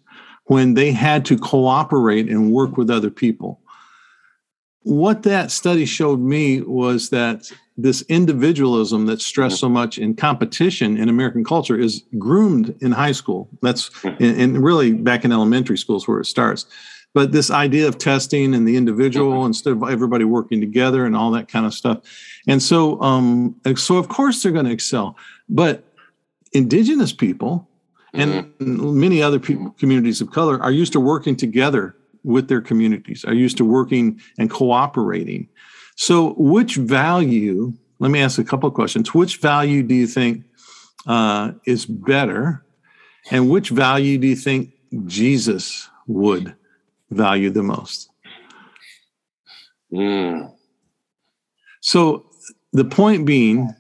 when 0.47 0.75
they 0.75 0.91
had 0.91 1.25
to 1.27 1.39
cooperate 1.39 2.29
and 2.29 2.53
work 2.53 2.77
with 2.77 2.91
other 2.91 3.11
people. 3.11 3.61
What 4.83 5.23
that 5.25 5.51
study 5.51 5.85
showed 5.85 6.21
me 6.21 6.63
was 6.63 7.11
that 7.11 7.51
this 7.81 8.03
individualism 8.09 9.07
that's 9.07 9.25
stressed 9.25 9.61
so 9.61 9.69
much 9.69 9.99
in 9.99 10.15
competition 10.15 10.99
in 10.99 11.09
American 11.09 11.45
culture 11.45 11.79
is 11.79 12.03
groomed 12.19 12.77
in 12.81 12.91
high 12.91 13.13
school. 13.13 13.49
That's 13.63 13.91
and 14.05 14.63
really 14.63 14.93
back 14.93 15.25
in 15.25 15.31
elementary 15.31 15.79
schools 15.79 16.09
where 16.09 16.19
it 16.19 16.27
starts. 16.27 16.67
But 17.15 17.31
this 17.31 17.51
idea 17.51 17.87
of 17.87 17.97
testing 17.97 18.53
and 18.53 18.67
the 18.67 18.77
individual 18.77 19.33
mm-hmm. 19.33 19.47
instead 19.47 19.73
of 19.73 19.83
everybody 19.85 20.25
working 20.25 20.61
together 20.61 21.07
and 21.07 21.17
all 21.17 21.31
that 21.31 21.49
kind 21.49 21.67
of 21.67 21.73
stuff. 21.73 22.01
And 22.49 22.61
so 22.61 23.01
um 23.01 23.55
so 23.77 23.97
of 23.97 24.09
course 24.09 24.43
they're 24.43 24.53
going 24.53 24.67
to 24.67 24.73
excel. 24.73 25.17
But 25.49 25.85
indigenous 26.53 27.13
people 27.13 27.69
and 28.13 28.33
mm-hmm. 28.59 28.99
many 28.99 29.23
other 29.23 29.39
people, 29.39 29.71
communities 29.79 30.21
of 30.21 30.33
color 30.33 30.61
are 30.61 30.73
used 30.73 30.93
to 30.95 31.01
working 31.01 31.37
together 31.37 31.95
with 32.25 32.49
their 32.49 32.61
communities 32.61 33.25
are 33.25 33.35
used 33.35 33.57
to 33.57 33.65
working 33.65 34.21
and 34.37 34.51
cooperating 34.51 35.49
so 35.99 36.35
which 36.39 36.77
value 36.77 37.73
let 37.99 38.13
me 38.13 38.21
ask 38.21 38.39
a 38.39 38.45
couple 38.45 38.69
of 38.69 38.75
questions 38.75 39.13
which 39.13 39.39
value 39.39 39.83
do 39.83 39.95
you 39.95 40.07
think 40.07 40.45
uh, 41.07 41.53
is 41.67 41.85
better 41.87 42.65
and 43.31 43.51
which 43.51 43.71
value 43.71 44.17
do 44.19 44.27
you 44.27 44.37
think 44.37 44.71
jesus 45.07 45.89
would 46.07 46.55
value 47.11 47.51
the 47.51 47.63
most. 47.63 48.11
Mm. 49.93 50.53
So 51.81 52.27
the 52.73 52.85
point 52.85 53.25
being, 53.25 53.75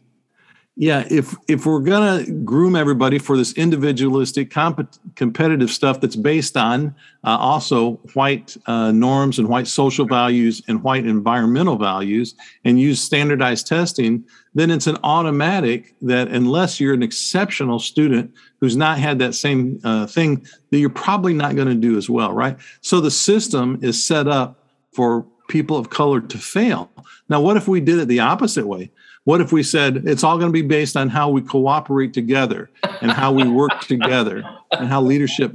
yeah, 0.80 1.04
if 1.10 1.34
if 1.48 1.66
we're 1.66 1.80
gonna 1.80 2.24
groom 2.44 2.76
everybody 2.76 3.18
for 3.18 3.36
this 3.36 3.52
individualistic, 3.54 4.48
comp- 4.48 4.94
competitive 5.16 5.70
stuff 5.72 6.00
that's 6.00 6.14
based 6.14 6.56
on 6.56 6.94
uh, 7.24 7.36
also 7.36 7.94
white 8.14 8.56
uh, 8.66 8.92
norms 8.92 9.40
and 9.40 9.48
white 9.48 9.66
social 9.66 10.06
values 10.06 10.62
and 10.68 10.84
white 10.84 11.04
environmental 11.04 11.76
values, 11.76 12.36
and 12.64 12.78
use 12.80 13.00
standardized 13.00 13.66
testing, 13.66 14.24
then 14.54 14.70
it's 14.70 14.86
an 14.86 14.96
automatic 15.02 15.96
that 16.00 16.28
unless 16.28 16.78
you're 16.78 16.94
an 16.94 17.02
exceptional 17.02 17.80
student 17.80 18.32
who's 18.60 18.76
not 18.76 19.00
had 19.00 19.18
that 19.18 19.34
same 19.34 19.80
uh, 19.82 20.06
thing, 20.06 20.46
that 20.70 20.78
you're 20.78 20.90
probably 20.90 21.34
not 21.34 21.56
going 21.56 21.68
to 21.68 21.74
do 21.74 21.98
as 21.98 22.08
well, 22.08 22.32
right? 22.32 22.56
So 22.82 23.00
the 23.00 23.10
system 23.10 23.80
is 23.82 24.00
set 24.00 24.28
up 24.28 24.64
for 24.92 25.26
people 25.48 25.76
of 25.76 25.90
color 25.90 26.20
to 26.20 26.38
fail. 26.38 26.88
Now, 27.28 27.40
what 27.40 27.56
if 27.56 27.66
we 27.66 27.80
did 27.80 27.98
it 27.98 28.06
the 28.06 28.20
opposite 28.20 28.66
way? 28.68 28.92
What 29.28 29.42
if 29.42 29.52
we 29.52 29.62
said 29.62 30.04
it's 30.06 30.24
all 30.24 30.38
going 30.38 30.48
to 30.48 30.54
be 30.54 30.66
based 30.66 30.96
on 30.96 31.10
how 31.10 31.28
we 31.28 31.42
cooperate 31.42 32.14
together 32.14 32.70
and 33.02 33.10
how 33.10 33.30
we 33.30 33.46
work 33.46 33.80
together 33.82 34.42
and 34.70 34.88
how 34.88 35.02
leadership 35.02 35.54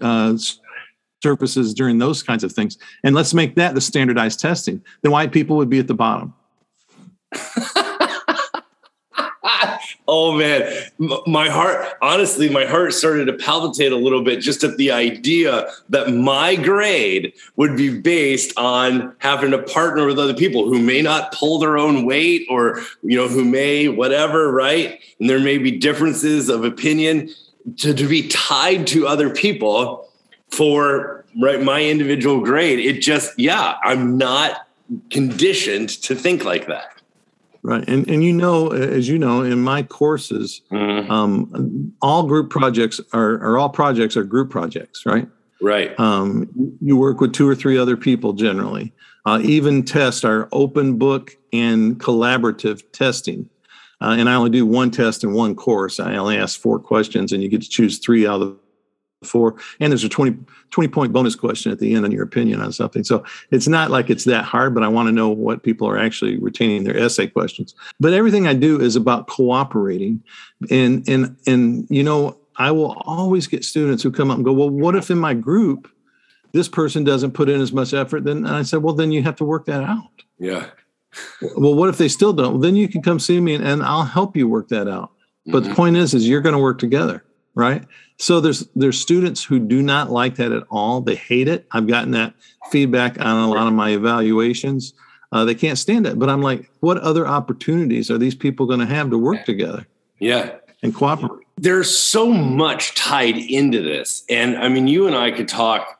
uh, 0.00 0.38
surfaces 1.20 1.74
during 1.74 1.98
those 1.98 2.22
kinds 2.22 2.44
of 2.44 2.52
things? 2.52 2.78
And 3.02 3.16
let's 3.16 3.34
make 3.34 3.56
that 3.56 3.74
the 3.74 3.80
standardized 3.80 4.38
testing. 4.38 4.80
Then 5.02 5.10
white 5.10 5.32
people 5.32 5.56
would 5.56 5.68
be 5.68 5.80
at 5.80 5.88
the 5.88 5.94
bottom. 5.94 6.32
Oh 10.08 10.32
man, 10.32 10.72
my 11.26 11.50
heart, 11.50 11.86
honestly, 12.00 12.48
my 12.48 12.64
heart 12.64 12.94
started 12.94 13.26
to 13.26 13.34
palpitate 13.34 13.92
a 13.92 13.96
little 13.96 14.24
bit 14.24 14.40
just 14.40 14.64
at 14.64 14.76
the 14.78 14.90
idea 14.90 15.70
that 15.90 16.10
my 16.12 16.56
grade 16.56 17.34
would 17.56 17.76
be 17.76 18.00
based 18.00 18.52
on 18.56 19.14
having 19.18 19.50
to 19.50 19.62
partner 19.62 20.06
with 20.06 20.18
other 20.18 20.34
people 20.34 20.64
who 20.64 20.80
may 20.80 21.02
not 21.02 21.30
pull 21.32 21.58
their 21.58 21.76
own 21.76 22.06
weight 22.06 22.46
or, 22.48 22.80
you 23.02 23.16
know, 23.16 23.28
who 23.28 23.44
may 23.44 23.88
whatever, 23.88 24.50
right? 24.50 24.98
And 25.20 25.28
there 25.28 25.40
may 25.40 25.58
be 25.58 25.72
differences 25.72 26.48
of 26.48 26.64
opinion 26.64 27.28
to, 27.76 27.92
to 27.92 28.08
be 28.08 28.28
tied 28.28 28.86
to 28.88 29.06
other 29.06 29.28
people 29.28 30.08
for 30.48 31.26
right 31.40 31.62
my 31.62 31.84
individual 31.84 32.40
grade. 32.40 32.78
It 32.78 33.02
just, 33.02 33.38
yeah, 33.38 33.76
I'm 33.82 34.16
not 34.16 34.66
conditioned 35.10 35.90
to 36.02 36.14
think 36.14 36.46
like 36.46 36.66
that. 36.68 36.97
Right, 37.68 37.86
and 37.86 38.08
and 38.08 38.24
you 38.24 38.32
know, 38.32 38.68
as 38.68 39.08
you 39.08 39.18
know, 39.18 39.42
in 39.42 39.60
my 39.60 39.82
courses, 39.82 40.62
mm-hmm. 40.72 41.10
um, 41.12 41.92
all 42.00 42.22
group 42.22 42.48
projects 42.48 42.98
are, 43.12 43.34
are 43.42 43.58
all 43.58 43.68
projects 43.68 44.16
are 44.16 44.24
group 44.24 44.48
projects, 44.48 45.04
right? 45.04 45.28
Right. 45.60 45.98
Um, 46.00 46.48
you 46.80 46.96
work 46.96 47.20
with 47.20 47.34
two 47.34 47.46
or 47.46 47.54
three 47.54 47.76
other 47.76 47.94
people 47.94 48.32
generally. 48.32 48.94
Uh, 49.26 49.40
even 49.42 49.82
tests 49.82 50.24
are 50.24 50.48
open 50.50 50.96
book 50.96 51.36
and 51.52 52.00
collaborative 52.00 52.90
testing. 52.92 53.50
Uh, 54.00 54.16
and 54.18 54.30
I 54.30 54.34
only 54.36 54.48
do 54.48 54.64
one 54.64 54.90
test 54.90 55.22
in 55.22 55.34
one 55.34 55.54
course. 55.54 56.00
I 56.00 56.16
only 56.16 56.38
ask 56.38 56.58
four 56.58 56.78
questions, 56.78 57.32
and 57.32 57.42
you 57.42 57.50
get 57.50 57.60
to 57.60 57.68
choose 57.68 57.98
three 57.98 58.26
out 58.26 58.40
of 58.40 58.56
before. 59.20 59.56
And 59.80 59.92
there's 59.92 60.04
a 60.04 60.08
20, 60.08 60.36
20 60.70 60.88
point 60.88 61.12
bonus 61.12 61.34
question 61.34 61.72
at 61.72 61.78
the 61.78 61.94
end 61.94 62.04
on 62.04 62.12
your 62.12 62.22
opinion 62.22 62.60
on 62.60 62.72
something. 62.72 63.04
So 63.04 63.24
it's 63.50 63.68
not 63.68 63.90
like 63.90 64.10
it's 64.10 64.24
that 64.24 64.44
hard 64.44 64.74
but 64.74 64.82
i 64.82 64.88
want 64.88 65.08
to 65.08 65.12
know 65.12 65.28
what 65.28 65.62
people 65.62 65.88
are 65.88 65.98
actually 65.98 66.38
retaining 66.38 66.84
their 66.84 66.96
essay 66.96 67.26
questions. 67.26 67.74
But 68.00 68.12
everything 68.12 68.46
i 68.46 68.54
do 68.54 68.80
is 68.80 68.96
about 68.96 69.26
cooperating. 69.26 70.22
And 70.70 71.08
and 71.08 71.36
and 71.46 71.86
you 71.90 72.02
know 72.02 72.38
i 72.56 72.70
will 72.70 73.00
always 73.06 73.46
get 73.46 73.64
students 73.64 74.02
who 74.02 74.10
come 74.10 74.30
up 74.30 74.36
and 74.36 74.44
go 74.44 74.52
well 74.52 74.70
what 74.70 74.96
if 74.96 75.10
in 75.10 75.18
my 75.18 75.34
group 75.34 75.90
this 76.52 76.68
person 76.68 77.04
doesn't 77.04 77.32
put 77.32 77.48
in 77.48 77.60
as 77.60 77.72
much 77.72 77.92
effort? 77.92 78.24
Then 78.24 78.46
i 78.46 78.62
said 78.62 78.82
well 78.82 78.94
then 78.94 79.12
you 79.12 79.22
have 79.22 79.36
to 79.36 79.44
work 79.44 79.66
that 79.66 79.82
out. 79.82 80.22
Yeah. 80.38 80.66
Well 81.56 81.74
what 81.74 81.88
if 81.88 81.98
they 81.98 82.08
still 82.08 82.32
don't? 82.32 82.52
Well, 82.52 82.60
then 82.60 82.76
you 82.76 82.86
can 82.86 83.02
come 83.02 83.18
see 83.18 83.40
me 83.40 83.54
and, 83.54 83.66
and 83.66 83.82
i'll 83.82 84.04
help 84.04 84.36
you 84.36 84.46
work 84.46 84.68
that 84.68 84.88
out. 84.88 85.10
But 85.46 85.60
mm-hmm. 85.60 85.70
the 85.70 85.74
point 85.74 85.96
is 85.96 86.14
is 86.14 86.28
you're 86.28 86.42
going 86.42 86.54
to 86.54 86.58
work 86.60 86.78
together 86.78 87.24
right? 87.58 87.84
So 88.18 88.40
there's 88.40 88.66
there's 88.76 88.98
students 88.98 89.44
who 89.44 89.58
do 89.58 89.82
not 89.82 90.10
like 90.10 90.36
that 90.36 90.52
at 90.52 90.62
all. 90.70 91.00
They 91.00 91.16
hate 91.16 91.48
it. 91.48 91.66
I've 91.72 91.88
gotten 91.88 92.12
that 92.12 92.34
feedback 92.70 93.20
on 93.20 93.48
a 93.48 93.48
lot 93.48 93.66
of 93.66 93.72
my 93.72 93.90
evaluations. 93.90 94.94
Uh, 95.32 95.44
they 95.44 95.54
can't 95.54 95.76
stand 95.76 96.06
it. 96.06 96.18
But 96.18 96.30
I'm 96.30 96.40
like, 96.40 96.70
what 96.80 96.98
other 96.98 97.26
opportunities 97.26 98.10
are 98.10 98.16
these 98.16 98.34
people 98.34 98.66
going 98.66 98.80
to 98.80 98.86
have 98.86 99.10
to 99.10 99.18
work 99.18 99.44
together? 99.44 99.86
Yeah. 100.20 100.54
And 100.82 100.94
cooperate. 100.94 101.46
There's 101.56 101.96
so 101.96 102.32
much 102.32 102.94
tied 102.94 103.36
into 103.36 103.82
this. 103.82 104.24
And 104.30 104.56
I 104.56 104.68
mean, 104.68 104.86
you 104.86 105.06
and 105.08 105.16
I 105.16 105.32
could 105.32 105.48
talk 105.48 105.98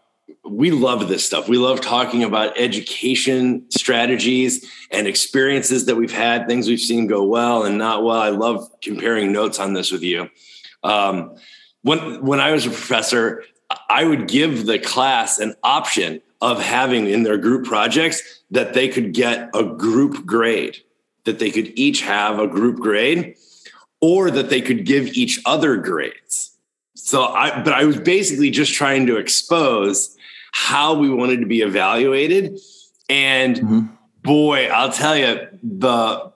we 0.51 0.71
love 0.71 1.09
this 1.09 1.25
stuff. 1.25 1.49
We 1.49 1.59
love 1.59 1.81
talking 1.81 2.25
about 2.25 2.59
education 2.59 3.71
strategies 3.71 4.67
and 4.91 5.07
experiences 5.07 5.87
that 5.87 5.97
we've 5.97 6.13
had, 6.13 6.47
things 6.47 6.69
we've 6.69 6.81
seen 6.81 7.07
go 7.07 7.25
well 7.25 7.65
and 7.65 7.79
not 7.79 8.05
well. 8.05 8.19
I 8.19 8.31
love 8.31 8.69
comparing 8.81 9.33
notes 9.33 9.59
on 9.59 9.75
this 9.75 9.91
with 9.91 10.03
you. 10.03 10.31
Um, 10.83 11.37
when 11.83 12.25
when 12.25 12.41
I 12.41 12.53
was 12.53 12.67
a 12.67 12.71
professor, 12.71 13.45
I 13.89 14.05
would 14.05 14.29
give 14.29 14.67
the 14.67 14.79
class 14.79 15.39
an 15.39 15.55
option 15.63 16.21
of 16.41 16.63
having 16.63 17.07
in 17.07 17.23
their 17.23 17.39
group 17.39 17.67
projects 17.67 18.43
that 18.51 18.75
they 18.75 18.89
could 18.89 19.13
get 19.13 19.51
a 19.55 19.65
group 19.65 20.25
grade, 20.25 20.77
that 21.25 21.39
they 21.39 21.51
could 21.51 21.73
each 21.79 22.03
have 22.03 22.39
a 22.39 22.47
group 22.47 22.79
grade, 22.79 23.35
or 24.01 24.31
that 24.31 24.51
they 24.51 24.61
could 24.61 24.85
give 24.85 25.09
each 25.17 25.41
other 25.45 25.77
grades. 25.77 26.57
So 26.95 27.25
I, 27.25 27.63
but 27.63 27.73
I 27.73 27.85
was 27.85 27.99
basically 27.99 28.51
just 28.51 28.73
trying 28.75 29.07
to 29.07 29.17
expose 29.17 30.17
how 30.53 30.95
we 30.95 31.11
wanted 31.11 31.41
to 31.41 31.47
be 31.47 31.61
evaluated. 31.63 32.59
And 33.09 33.57
mm-hmm. 33.57 33.87
boy, 34.23 34.67
I'll 34.67 34.93
tell 34.93 35.17
you, 35.17 35.49
the 35.63 36.33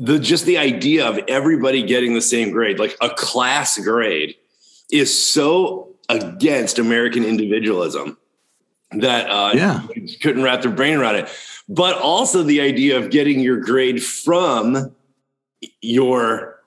the 0.00 0.18
just 0.18 0.46
the 0.46 0.58
idea 0.58 1.06
of 1.06 1.20
everybody 1.28 1.82
getting 1.82 2.14
the 2.14 2.22
same 2.22 2.50
grade, 2.50 2.78
like 2.78 2.96
a 3.00 3.10
class 3.10 3.78
grade, 3.78 4.34
is 4.90 5.16
so 5.16 5.94
against 6.08 6.78
American 6.78 7.22
individualism 7.22 8.16
that 8.92 9.30
uh, 9.30 9.52
yeah. 9.54 9.82
couldn't 10.22 10.42
wrap 10.42 10.62
their 10.62 10.72
brain 10.72 10.98
around 10.98 11.16
it. 11.16 11.28
But 11.68 11.96
also 11.98 12.42
the 12.42 12.62
idea 12.62 12.98
of 12.98 13.10
getting 13.10 13.40
your 13.40 13.58
grade 13.58 14.02
from 14.02 14.92
your 15.82 16.58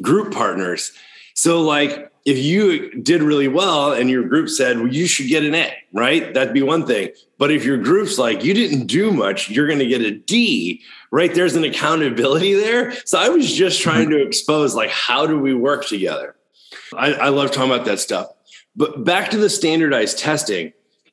group 0.00 0.32
partners. 0.32 0.92
So, 1.34 1.60
like, 1.60 2.10
if 2.24 2.38
you 2.38 2.90
did 3.02 3.22
really 3.22 3.48
well 3.48 3.92
and 3.92 4.08
your 4.08 4.22
group 4.22 4.48
said, 4.48 4.78
well, 4.78 4.88
you 4.88 5.06
should 5.06 5.28
get 5.28 5.44
an 5.44 5.54
A, 5.54 5.72
right? 5.92 6.32
That'd 6.32 6.54
be 6.54 6.62
one 6.62 6.86
thing. 6.86 7.10
But 7.38 7.50
if 7.50 7.64
your 7.64 7.78
group's 7.78 8.18
like, 8.18 8.44
you 8.44 8.54
didn't 8.54 8.86
do 8.86 9.10
much, 9.10 9.50
you're 9.50 9.66
going 9.66 9.78
to 9.78 9.86
get 9.86 10.00
a 10.00 10.12
D, 10.12 10.82
right? 11.10 11.34
There's 11.34 11.56
an 11.56 11.64
accountability 11.64 12.54
there. 12.54 12.92
So 13.04 13.18
I 13.18 13.28
was 13.28 13.52
just 13.52 13.80
trying 13.80 14.08
mm-hmm. 14.08 14.18
to 14.18 14.26
expose, 14.26 14.74
like, 14.74 14.90
how 14.90 15.26
do 15.26 15.38
we 15.38 15.54
work 15.54 15.86
together? 15.86 16.36
I, 16.96 17.12
I 17.14 17.28
love 17.28 17.50
talking 17.50 17.72
about 17.72 17.86
that 17.86 18.00
stuff. 18.00 18.28
But 18.76 19.04
back 19.04 19.30
to 19.30 19.36
the 19.36 19.50
standardized 19.50 20.18
testing, 20.18 20.72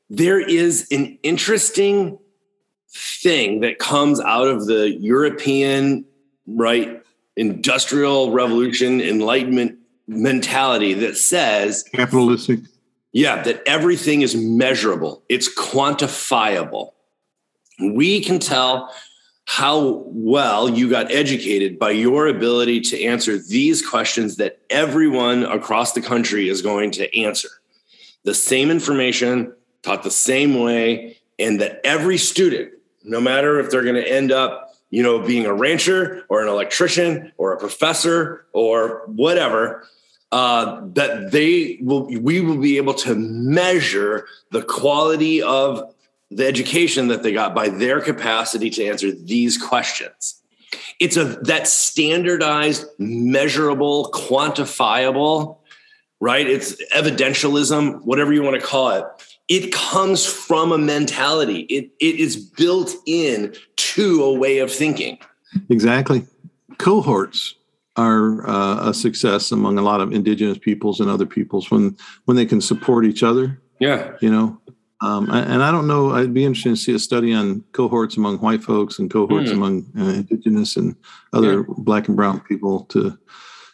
there 0.09 0.39
is 0.39 0.87
an 0.91 1.17
interesting 1.23 2.19
thing 2.93 3.61
that 3.61 3.79
comes 3.79 4.19
out 4.21 4.47
of 4.47 4.67
the 4.67 4.89
European, 4.89 6.05
right, 6.45 7.01
industrial 7.35 8.31
revolution, 8.31 9.01
enlightenment 9.01 9.79
mentality 10.07 10.93
that 10.93 11.17
says 11.17 11.83
capitalistic. 11.93 12.59
Yeah, 13.11 13.41
that 13.43 13.63
everything 13.65 14.21
is 14.21 14.35
measurable, 14.35 15.23
it's 15.29 15.53
quantifiable. 15.53 16.91
We 17.79 18.21
can 18.21 18.39
tell 18.39 18.93
how 19.45 20.03
well 20.07 20.69
you 20.69 20.89
got 20.89 21.11
educated 21.11 21.77
by 21.77 21.91
your 21.91 22.27
ability 22.27 22.81
to 22.81 23.03
answer 23.03 23.37
these 23.37 23.85
questions 23.85 24.37
that 24.37 24.59
everyone 24.69 25.43
across 25.43 25.93
the 25.93 26.01
country 26.01 26.49
is 26.49 26.61
going 26.61 26.91
to 26.91 27.19
answer. 27.19 27.49
The 28.23 28.33
same 28.33 28.71
information, 28.71 29.53
taught 29.83 30.03
the 30.03 30.11
same 30.11 30.59
way, 30.59 31.17
and 31.37 31.61
that 31.61 31.79
every 31.83 32.17
student, 32.17 32.71
no 33.03 33.21
matter 33.21 33.59
if 33.59 33.69
they're 33.69 33.83
going 33.83 33.95
to 33.95 34.11
end 34.11 34.31
up 34.31 34.65
you 34.95 35.03
know, 35.03 35.19
being 35.19 35.45
a 35.45 35.53
rancher 35.53 36.23
or 36.29 36.41
an 36.41 36.47
electrician 36.47 37.31
or 37.37 37.51
a 37.53 37.57
professor 37.57 38.45
or 38.53 39.03
whatever, 39.07 39.85
uh, 40.31 40.81
that 40.93 41.31
they 41.31 41.79
will 41.81 42.05
we 42.05 42.39
will 42.41 42.57
be 42.57 42.77
able 42.77 42.93
to 42.93 43.15
measure 43.15 44.25
the 44.51 44.61
quality 44.61 45.41
of 45.41 45.93
the 46.35 46.45
education 46.45 47.07
that 47.07 47.23
they 47.23 47.31
got 47.31 47.55
by 47.55 47.69
their 47.69 48.01
capacity 48.01 48.69
to 48.71 48.85
answer 48.85 49.11
these 49.11 49.57
questions. 49.57 50.41
It's 50.99 51.17
a 51.17 51.25
that 51.43 51.67
standardized 51.67 52.85
measurable 52.99 54.11
quantifiable 54.13 55.57
right? 56.19 56.47
It's 56.47 56.75
evidentialism 56.93 58.03
whatever 58.03 58.33
you 58.33 58.41
want 58.41 58.59
to 58.59 58.65
call 58.65 58.91
it. 58.91 59.05
It 59.47 59.71
comes 59.71 60.25
from 60.25 60.71
a 60.71 60.77
mentality. 60.77 61.61
It, 61.61 61.91
it 61.99 62.15
is 62.19 62.35
built 62.35 62.95
in 63.05 63.55
to 63.75 64.23
a 64.23 64.33
way 64.33 64.59
of 64.59 64.71
thinking. 64.71 65.19
Exactly. 65.69 66.25
Cohorts 66.77 67.55
are 67.95 68.47
uh, 68.49 68.89
a 68.89 68.93
success 68.93 69.51
among 69.51 69.77
a 69.77 69.81
lot 69.81 70.01
of 70.01 70.11
indigenous 70.11 70.57
peoples 70.57 70.99
and 70.99 71.09
other 71.09 71.25
peoples 71.25 71.71
when 71.71 71.95
when 72.25 72.35
they 72.35 72.45
can 72.45 72.59
support 72.59 73.05
each 73.05 73.23
other. 73.23 73.61
Yeah, 73.79 74.17
you 74.19 74.29
know, 74.29 74.59
um, 75.05 75.29
and 75.29 75.63
I 75.63 75.71
don't 75.71 75.87
know. 75.87 76.11
I'd 76.11 76.33
be 76.33 76.45
interested 76.45 76.69
to 76.71 76.75
see 76.75 76.93
a 76.95 76.99
study 76.99 77.33
on 77.33 77.63
cohorts 77.71 78.17
among 78.17 78.37
white 78.39 78.63
folks 78.63 78.99
and 78.99 79.09
cohorts 79.09 79.49
mm. 79.49 79.53
among 79.53 79.85
uh, 79.97 80.13
indigenous 80.13 80.77
and 80.77 80.95
other 81.33 81.59
yeah. 81.59 81.63
black 81.77 82.07
and 82.07 82.17
brown 82.17 82.39
people 82.41 82.85
to 82.85 83.17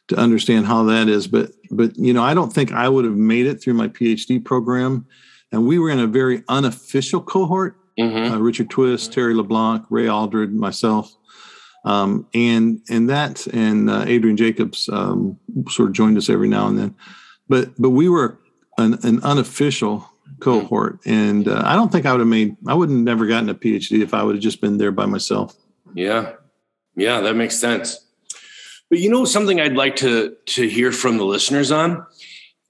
to 0.08 0.18
understand 0.18 0.66
how 0.66 0.84
that 0.84 1.08
is. 1.08 1.28
But 1.28 1.52
but 1.70 1.96
you 1.98 2.14
know, 2.14 2.24
I 2.24 2.34
don't 2.34 2.52
think 2.52 2.72
I 2.72 2.90
would 2.90 3.06
have 3.06 3.16
made 3.16 3.46
it 3.46 3.62
through 3.62 3.76
my 3.76 3.88
PhD 3.88 4.44
program. 4.44 5.06
And 5.54 5.68
we 5.68 5.80
were 5.80 5.90
in 5.90 6.00
a 6.00 6.08
very 6.08 6.44
unofficial 6.48 7.22
cohort. 7.22 7.78
Mm-hmm. 8.00 8.34
Uh, 8.34 8.38
Richard 8.40 8.70
Twiss, 8.70 9.10
Terry 9.10 9.34
LeBlanc, 9.34 9.86
Ray 9.90 10.08
Aldred, 10.08 10.54
myself 10.54 11.14
um, 11.84 12.28
and 12.34 12.82
and 12.90 13.10
that 13.10 13.48
and 13.48 13.90
uh, 13.90 14.04
Adrian 14.08 14.38
Jacobs 14.38 14.90
um, 14.90 15.38
sort 15.70 15.90
of 15.90 15.94
joined 15.94 16.18
us 16.18 16.30
every 16.30 16.48
now 16.48 16.68
and 16.68 16.78
then, 16.78 16.96
but 17.50 17.70
but 17.80 17.90
we 17.90 18.08
were 18.08 18.40
an, 18.78 19.00
an 19.04 19.22
unofficial 19.24 20.08
cohort, 20.42 21.00
and 21.06 21.48
uh, 21.48 21.62
I 21.66 21.76
don't 21.76 21.92
think 21.92 22.06
I 22.06 22.12
would 22.12 22.20
have 22.20 22.28
made 22.28 22.58
I 22.68 22.74
would 22.74 22.90
have 22.90 22.98
never 22.98 23.28
gotten 23.28 23.50
a 23.50 23.56
PhD 23.56 24.02
if 24.02 24.14
I 24.14 24.24
would 24.24 24.36
have 24.36 24.44
just 24.44 24.62
been 24.62 24.78
there 24.78 24.92
by 24.92 25.06
myself. 25.06 25.56
Yeah, 25.94 26.34
yeah, 26.96 27.22
that 27.22 27.36
makes 27.36 27.58
sense. 27.58 28.06
But 28.90 29.00
you 29.00 29.10
know 29.10 29.24
something 29.24 29.62
I'd 29.62 29.76
like 29.76 29.96
to 29.98 30.36
to 30.48 30.68
hear 30.68 30.92
from 30.92 31.18
the 31.18 31.26
listeners 31.26 31.72
on. 31.72 32.06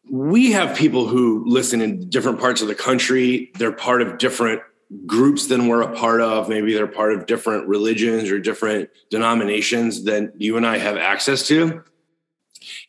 We 0.10 0.52
have 0.52 0.78
people 0.78 1.08
who 1.08 1.44
listen 1.48 1.82
in 1.82 2.10
different 2.10 2.40
parts 2.40 2.62
of 2.62 2.68
the 2.68 2.76
country. 2.76 3.52
They're 3.58 3.72
part 3.72 4.02
of 4.02 4.18
different 4.18 4.62
groups 5.06 5.48
than 5.48 5.68
we're 5.68 5.82
a 5.82 5.96
part 5.96 6.22
of. 6.22 6.50
Maybe 6.50 6.74
they're 6.74 6.88
part 6.88 7.14
of 7.14 7.26
different 7.26 7.68
religions 7.68 8.30
or 8.30 8.40
different 8.40 8.90
denominations 9.10 10.04
than 10.04 10.34
you 10.38 10.58
and 10.58 10.68
I 10.68 10.78
have 10.78 10.98
access 10.98 11.48
to. 11.48 11.84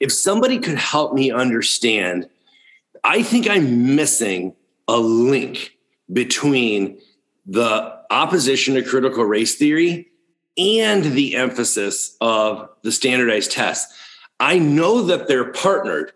If 0.01 0.13
somebody 0.13 0.59
could 0.59 0.79
help 0.79 1.15
me 1.15 1.31
understand, 1.31 2.29
I 3.05 3.23
think 3.23 3.49
I'm 3.49 3.95
missing 3.95 4.55
a 4.93 4.99
link 4.99 5.77
between 6.13 6.99
the 7.47 7.99
opposition 8.11 8.75
to 8.75 8.83
critical 8.83 9.25
race 9.25 9.57
theory 9.57 10.09
and 10.59 11.03
the 11.03 11.35
emphasis 11.35 12.15
of 12.21 12.69
the 12.83 12.93
standardized 12.93 13.51
tests. 13.51 13.99
I 14.39 14.59
know 14.59 15.03
that 15.05 15.29
they're 15.29 15.51
partnered. 15.51 16.13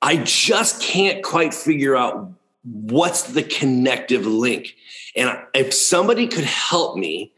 I 0.00 0.16
just 0.16 0.80
can't 0.80 1.22
quite 1.22 1.52
figure 1.52 1.94
out 1.94 2.32
what's 2.62 3.24
the 3.24 3.42
connective 3.42 4.24
link. 4.26 4.74
And 5.14 5.38
if 5.54 5.74
somebody 5.74 6.26
could 6.26 6.44
help 6.44 6.96
me, 6.96 7.32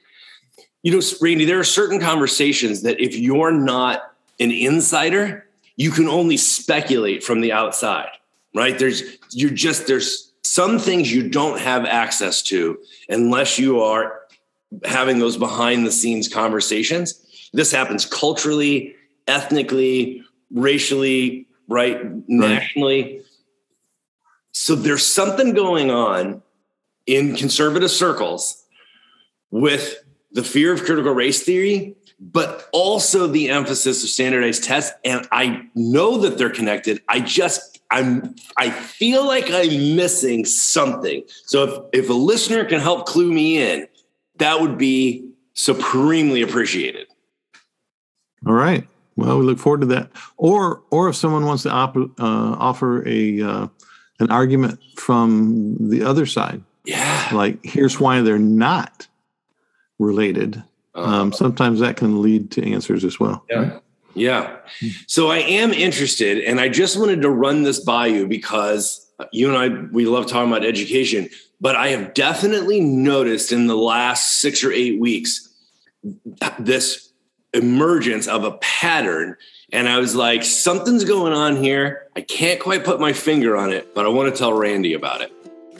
you 0.84 0.92
know, 0.92 1.02
Randy, 1.20 1.46
there 1.46 1.58
are 1.58 1.64
certain 1.64 2.00
conversations 2.00 2.82
that 2.82 3.00
if 3.00 3.16
you're 3.16 3.50
not 3.50 4.02
an 4.38 4.52
insider, 4.52 5.46
you 5.74 5.90
can 5.90 6.06
only 6.06 6.36
speculate 6.36 7.24
from 7.24 7.40
the 7.40 7.52
outside, 7.52 8.10
right? 8.54 8.78
There's, 8.78 9.02
you're 9.32 9.50
just, 9.50 9.88
there's 9.88 10.25
some 10.46 10.78
things 10.78 11.12
you 11.12 11.28
don't 11.28 11.60
have 11.60 11.84
access 11.84 12.42
to 12.42 12.78
unless 13.08 13.58
you 13.58 13.80
are 13.80 14.20
having 14.84 15.18
those 15.18 15.36
behind 15.36 15.86
the 15.86 15.92
scenes 15.92 16.28
conversations. 16.28 17.48
This 17.52 17.72
happens 17.72 18.04
culturally, 18.04 18.94
ethnically, 19.26 20.22
racially, 20.50 21.46
right? 21.68 21.98
Nationally. 22.28 23.22
So 24.52 24.74
there's 24.74 25.06
something 25.06 25.54
going 25.54 25.90
on 25.90 26.42
in 27.06 27.36
conservative 27.36 27.90
circles 27.90 28.64
with 29.50 30.02
the 30.32 30.42
fear 30.42 30.72
of 30.72 30.84
critical 30.84 31.12
race 31.12 31.42
theory, 31.42 31.94
but 32.18 32.68
also 32.72 33.26
the 33.26 33.50
emphasis 33.50 34.02
of 34.02 34.10
standardized 34.10 34.64
tests. 34.64 34.92
And 35.04 35.26
I 35.30 35.68
know 35.74 36.18
that 36.18 36.38
they're 36.38 36.50
connected. 36.50 37.02
I 37.08 37.20
just 37.20 37.75
I'm 37.90 38.34
I 38.56 38.70
feel 38.70 39.26
like 39.26 39.50
I'm 39.50 39.96
missing 39.96 40.44
something. 40.44 41.22
So 41.44 41.88
if 41.92 42.04
if 42.04 42.10
a 42.10 42.14
listener 42.14 42.64
can 42.64 42.80
help 42.80 43.06
clue 43.06 43.32
me 43.32 43.58
in, 43.62 43.86
that 44.38 44.60
would 44.60 44.76
be 44.76 45.30
supremely 45.54 46.42
appreciated. 46.42 47.06
All 48.46 48.52
right. 48.54 48.86
Well, 49.16 49.38
we 49.38 49.44
look 49.46 49.58
forward 49.58 49.80
to 49.80 49.86
that. 49.88 50.10
Or, 50.36 50.82
or 50.90 51.08
if 51.08 51.16
someone 51.16 51.46
wants 51.46 51.62
to 51.62 51.70
op- 51.70 51.96
uh, 51.96 52.06
offer 52.18 53.06
a 53.08 53.40
uh, 53.42 53.68
an 54.20 54.30
argument 54.30 54.78
from 54.96 55.76
the 55.88 56.02
other 56.02 56.26
side, 56.26 56.62
Yeah. 56.84 57.28
like 57.32 57.58
here's 57.64 57.98
why 57.98 58.20
they're 58.20 58.38
not 58.38 59.06
related. 59.98 60.62
Um, 60.94 61.32
sometimes 61.32 61.80
that 61.80 61.96
can 61.96 62.22
lead 62.22 62.50
to 62.52 62.72
answers 62.72 63.04
as 63.04 63.18
well. 63.20 63.44
Yeah. 63.50 63.78
Yeah. 64.16 64.56
So 65.06 65.30
I 65.30 65.38
am 65.38 65.72
interested, 65.72 66.38
and 66.38 66.60
I 66.60 66.68
just 66.68 66.98
wanted 66.98 67.22
to 67.22 67.30
run 67.30 67.62
this 67.62 67.80
by 67.80 68.06
you 68.06 68.26
because 68.26 69.06
you 69.32 69.48
and 69.48 69.56
I, 69.56 69.86
we 69.92 70.06
love 70.06 70.26
talking 70.26 70.50
about 70.50 70.64
education, 70.64 71.28
but 71.60 71.76
I 71.76 71.88
have 71.88 72.14
definitely 72.14 72.80
noticed 72.80 73.52
in 73.52 73.66
the 73.66 73.76
last 73.76 74.40
six 74.40 74.64
or 74.64 74.72
eight 74.72 74.98
weeks 74.98 75.54
this 76.58 77.12
emergence 77.52 78.26
of 78.26 78.44
a 78.44 78.52
pattern. 78.58 79.36
And 79.72 79.88
I 79.88 79.98
was 79.98 80.14
like, 80.14 80.44
something's 80.44 81.04
going 81.04 81.32
on 81.32 81.56
here. 81.56 82.08
I 82.14 82.20
can't 82.20 82.60
quite 82.60 82.84
put 82.84 83.00
my 83.00 83.12
finger 83.12 83.56
on 83.56 83.72
it, 83.72 83.94
but 83.94 84.06
I 84.06 84.08
want 84.08 84.32
to 84.32 84.38
tell 84.38 84.52
Randy 84.52 84.94
about 84.94 85.22
it. 85.22 85.32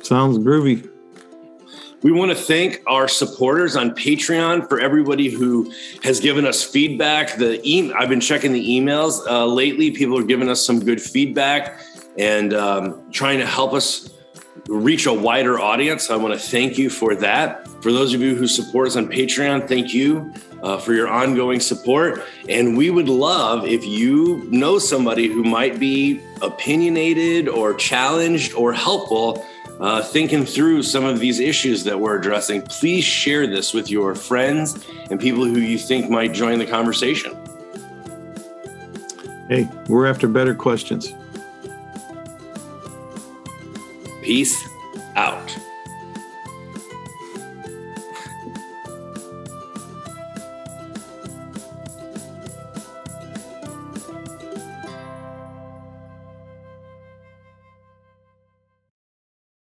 Sounds 0.04 0.38
groovy. 0.38 0.88
We 2.06 2.12
want 2.12 2.30
to 2.30 2.36
thank 2.36 2.84
our 2.86 3.08
supporters 3.08 3.74
on 3.74 3.90
Patreon 3.90 4.68
for 4.68 4.78
everybody 4.78 5.28
who 5.28 5.72
has 6.04 6.20
given 6.20 6.46
us 6.46 6.62
feedback. 6.62 7.36
The 7.36 7.60
e- 7.68 7.92
I've 7.98 8.08
been 8.08 8.20
checking 8.20 8.52
the 8.52 8.64
emails 8.64 9.26
uh, 9.26 9.44
lately. 9.44 9.90
People 9.90 10.16
are 10.16 10.22
giving 10.22 10.48
us 10.48 10.64
some 10.64 10.78
good 10.78 11.02
feedback 11.02 11.80
and 12.16 12.54
um, 12.54 13.10
trying 13.10 13.40
to 13.40 13.46
help 13.46 13.72
us 13.72 14.08
reach 14.68 15.06
a 15.06 15.12
wider 15.12 15.58
audience. 15.58 16.08
I 16.08 16.14
want 16.14 16.32
to 16.32 16.38
thank 16.38 16.78
you 16.78 16.90
for 16.90 17.16
that. 17.16 17.66
For 17.82 17.90
those 17.90 18.14
of 18.14 18.20
you 18.20 18.36
who 18.36 18.46
support 18.46 18.86
us 18.86 18.94
on 18.94 19.08
Patreon, 19.08 19.66
thank 19.66 19.92
you 19.92 20.32
uh, 20.62 20.78
for 20.78 20.94
your 20.94 21.08
ongoing 21.08 21.58
support. 21.58 22.24
And 22.48 22.76
we 22.76 22.88
would 22.88 23.08
love 23.08 23.66
if 23.66 23.84
you 23.84 24.46
know 24.48 24.78
somebody 24.78 25.26
who 25.26 25.42
might 25.42 25.80
be 25.80 26.20
opinionated 26.40 27.48
or 27.48 27.74
challenged 27.74 28.54
or 28.54 28.72
helpful 28.72 29.44
uh, 29.80 30.02
thinking 30.02 30.44
through 30.44 30.82
some 30.82 31.04
of 31.04 31.20
these 31.20 31.40
issues 31.40 31.84
that 31.84 31.98
we're 31.98 32.18
addressing, 32.18 32.62
please 32.62 33.04
share 33.04 33.46
this 33.46 33.74
with 33.74 33.90
your 33.90 34.14
friends 34.14 34.86
and 35.10 35.20
people 35.20 35.44
who 35.44 35.58
you 35.58 35.78
think 35.78 36.10
might 36.10 36.32
join 36.32 36.58
the 36.58 36.66
conversation. 36.66 37.36
Hey, 39.48 39.68
we're 39.88 40.06
after 40.06 40.26
better 40.26 40.54
questions. 40.54 41.12
Peace 44.22 44.68
out. 45.14 45.56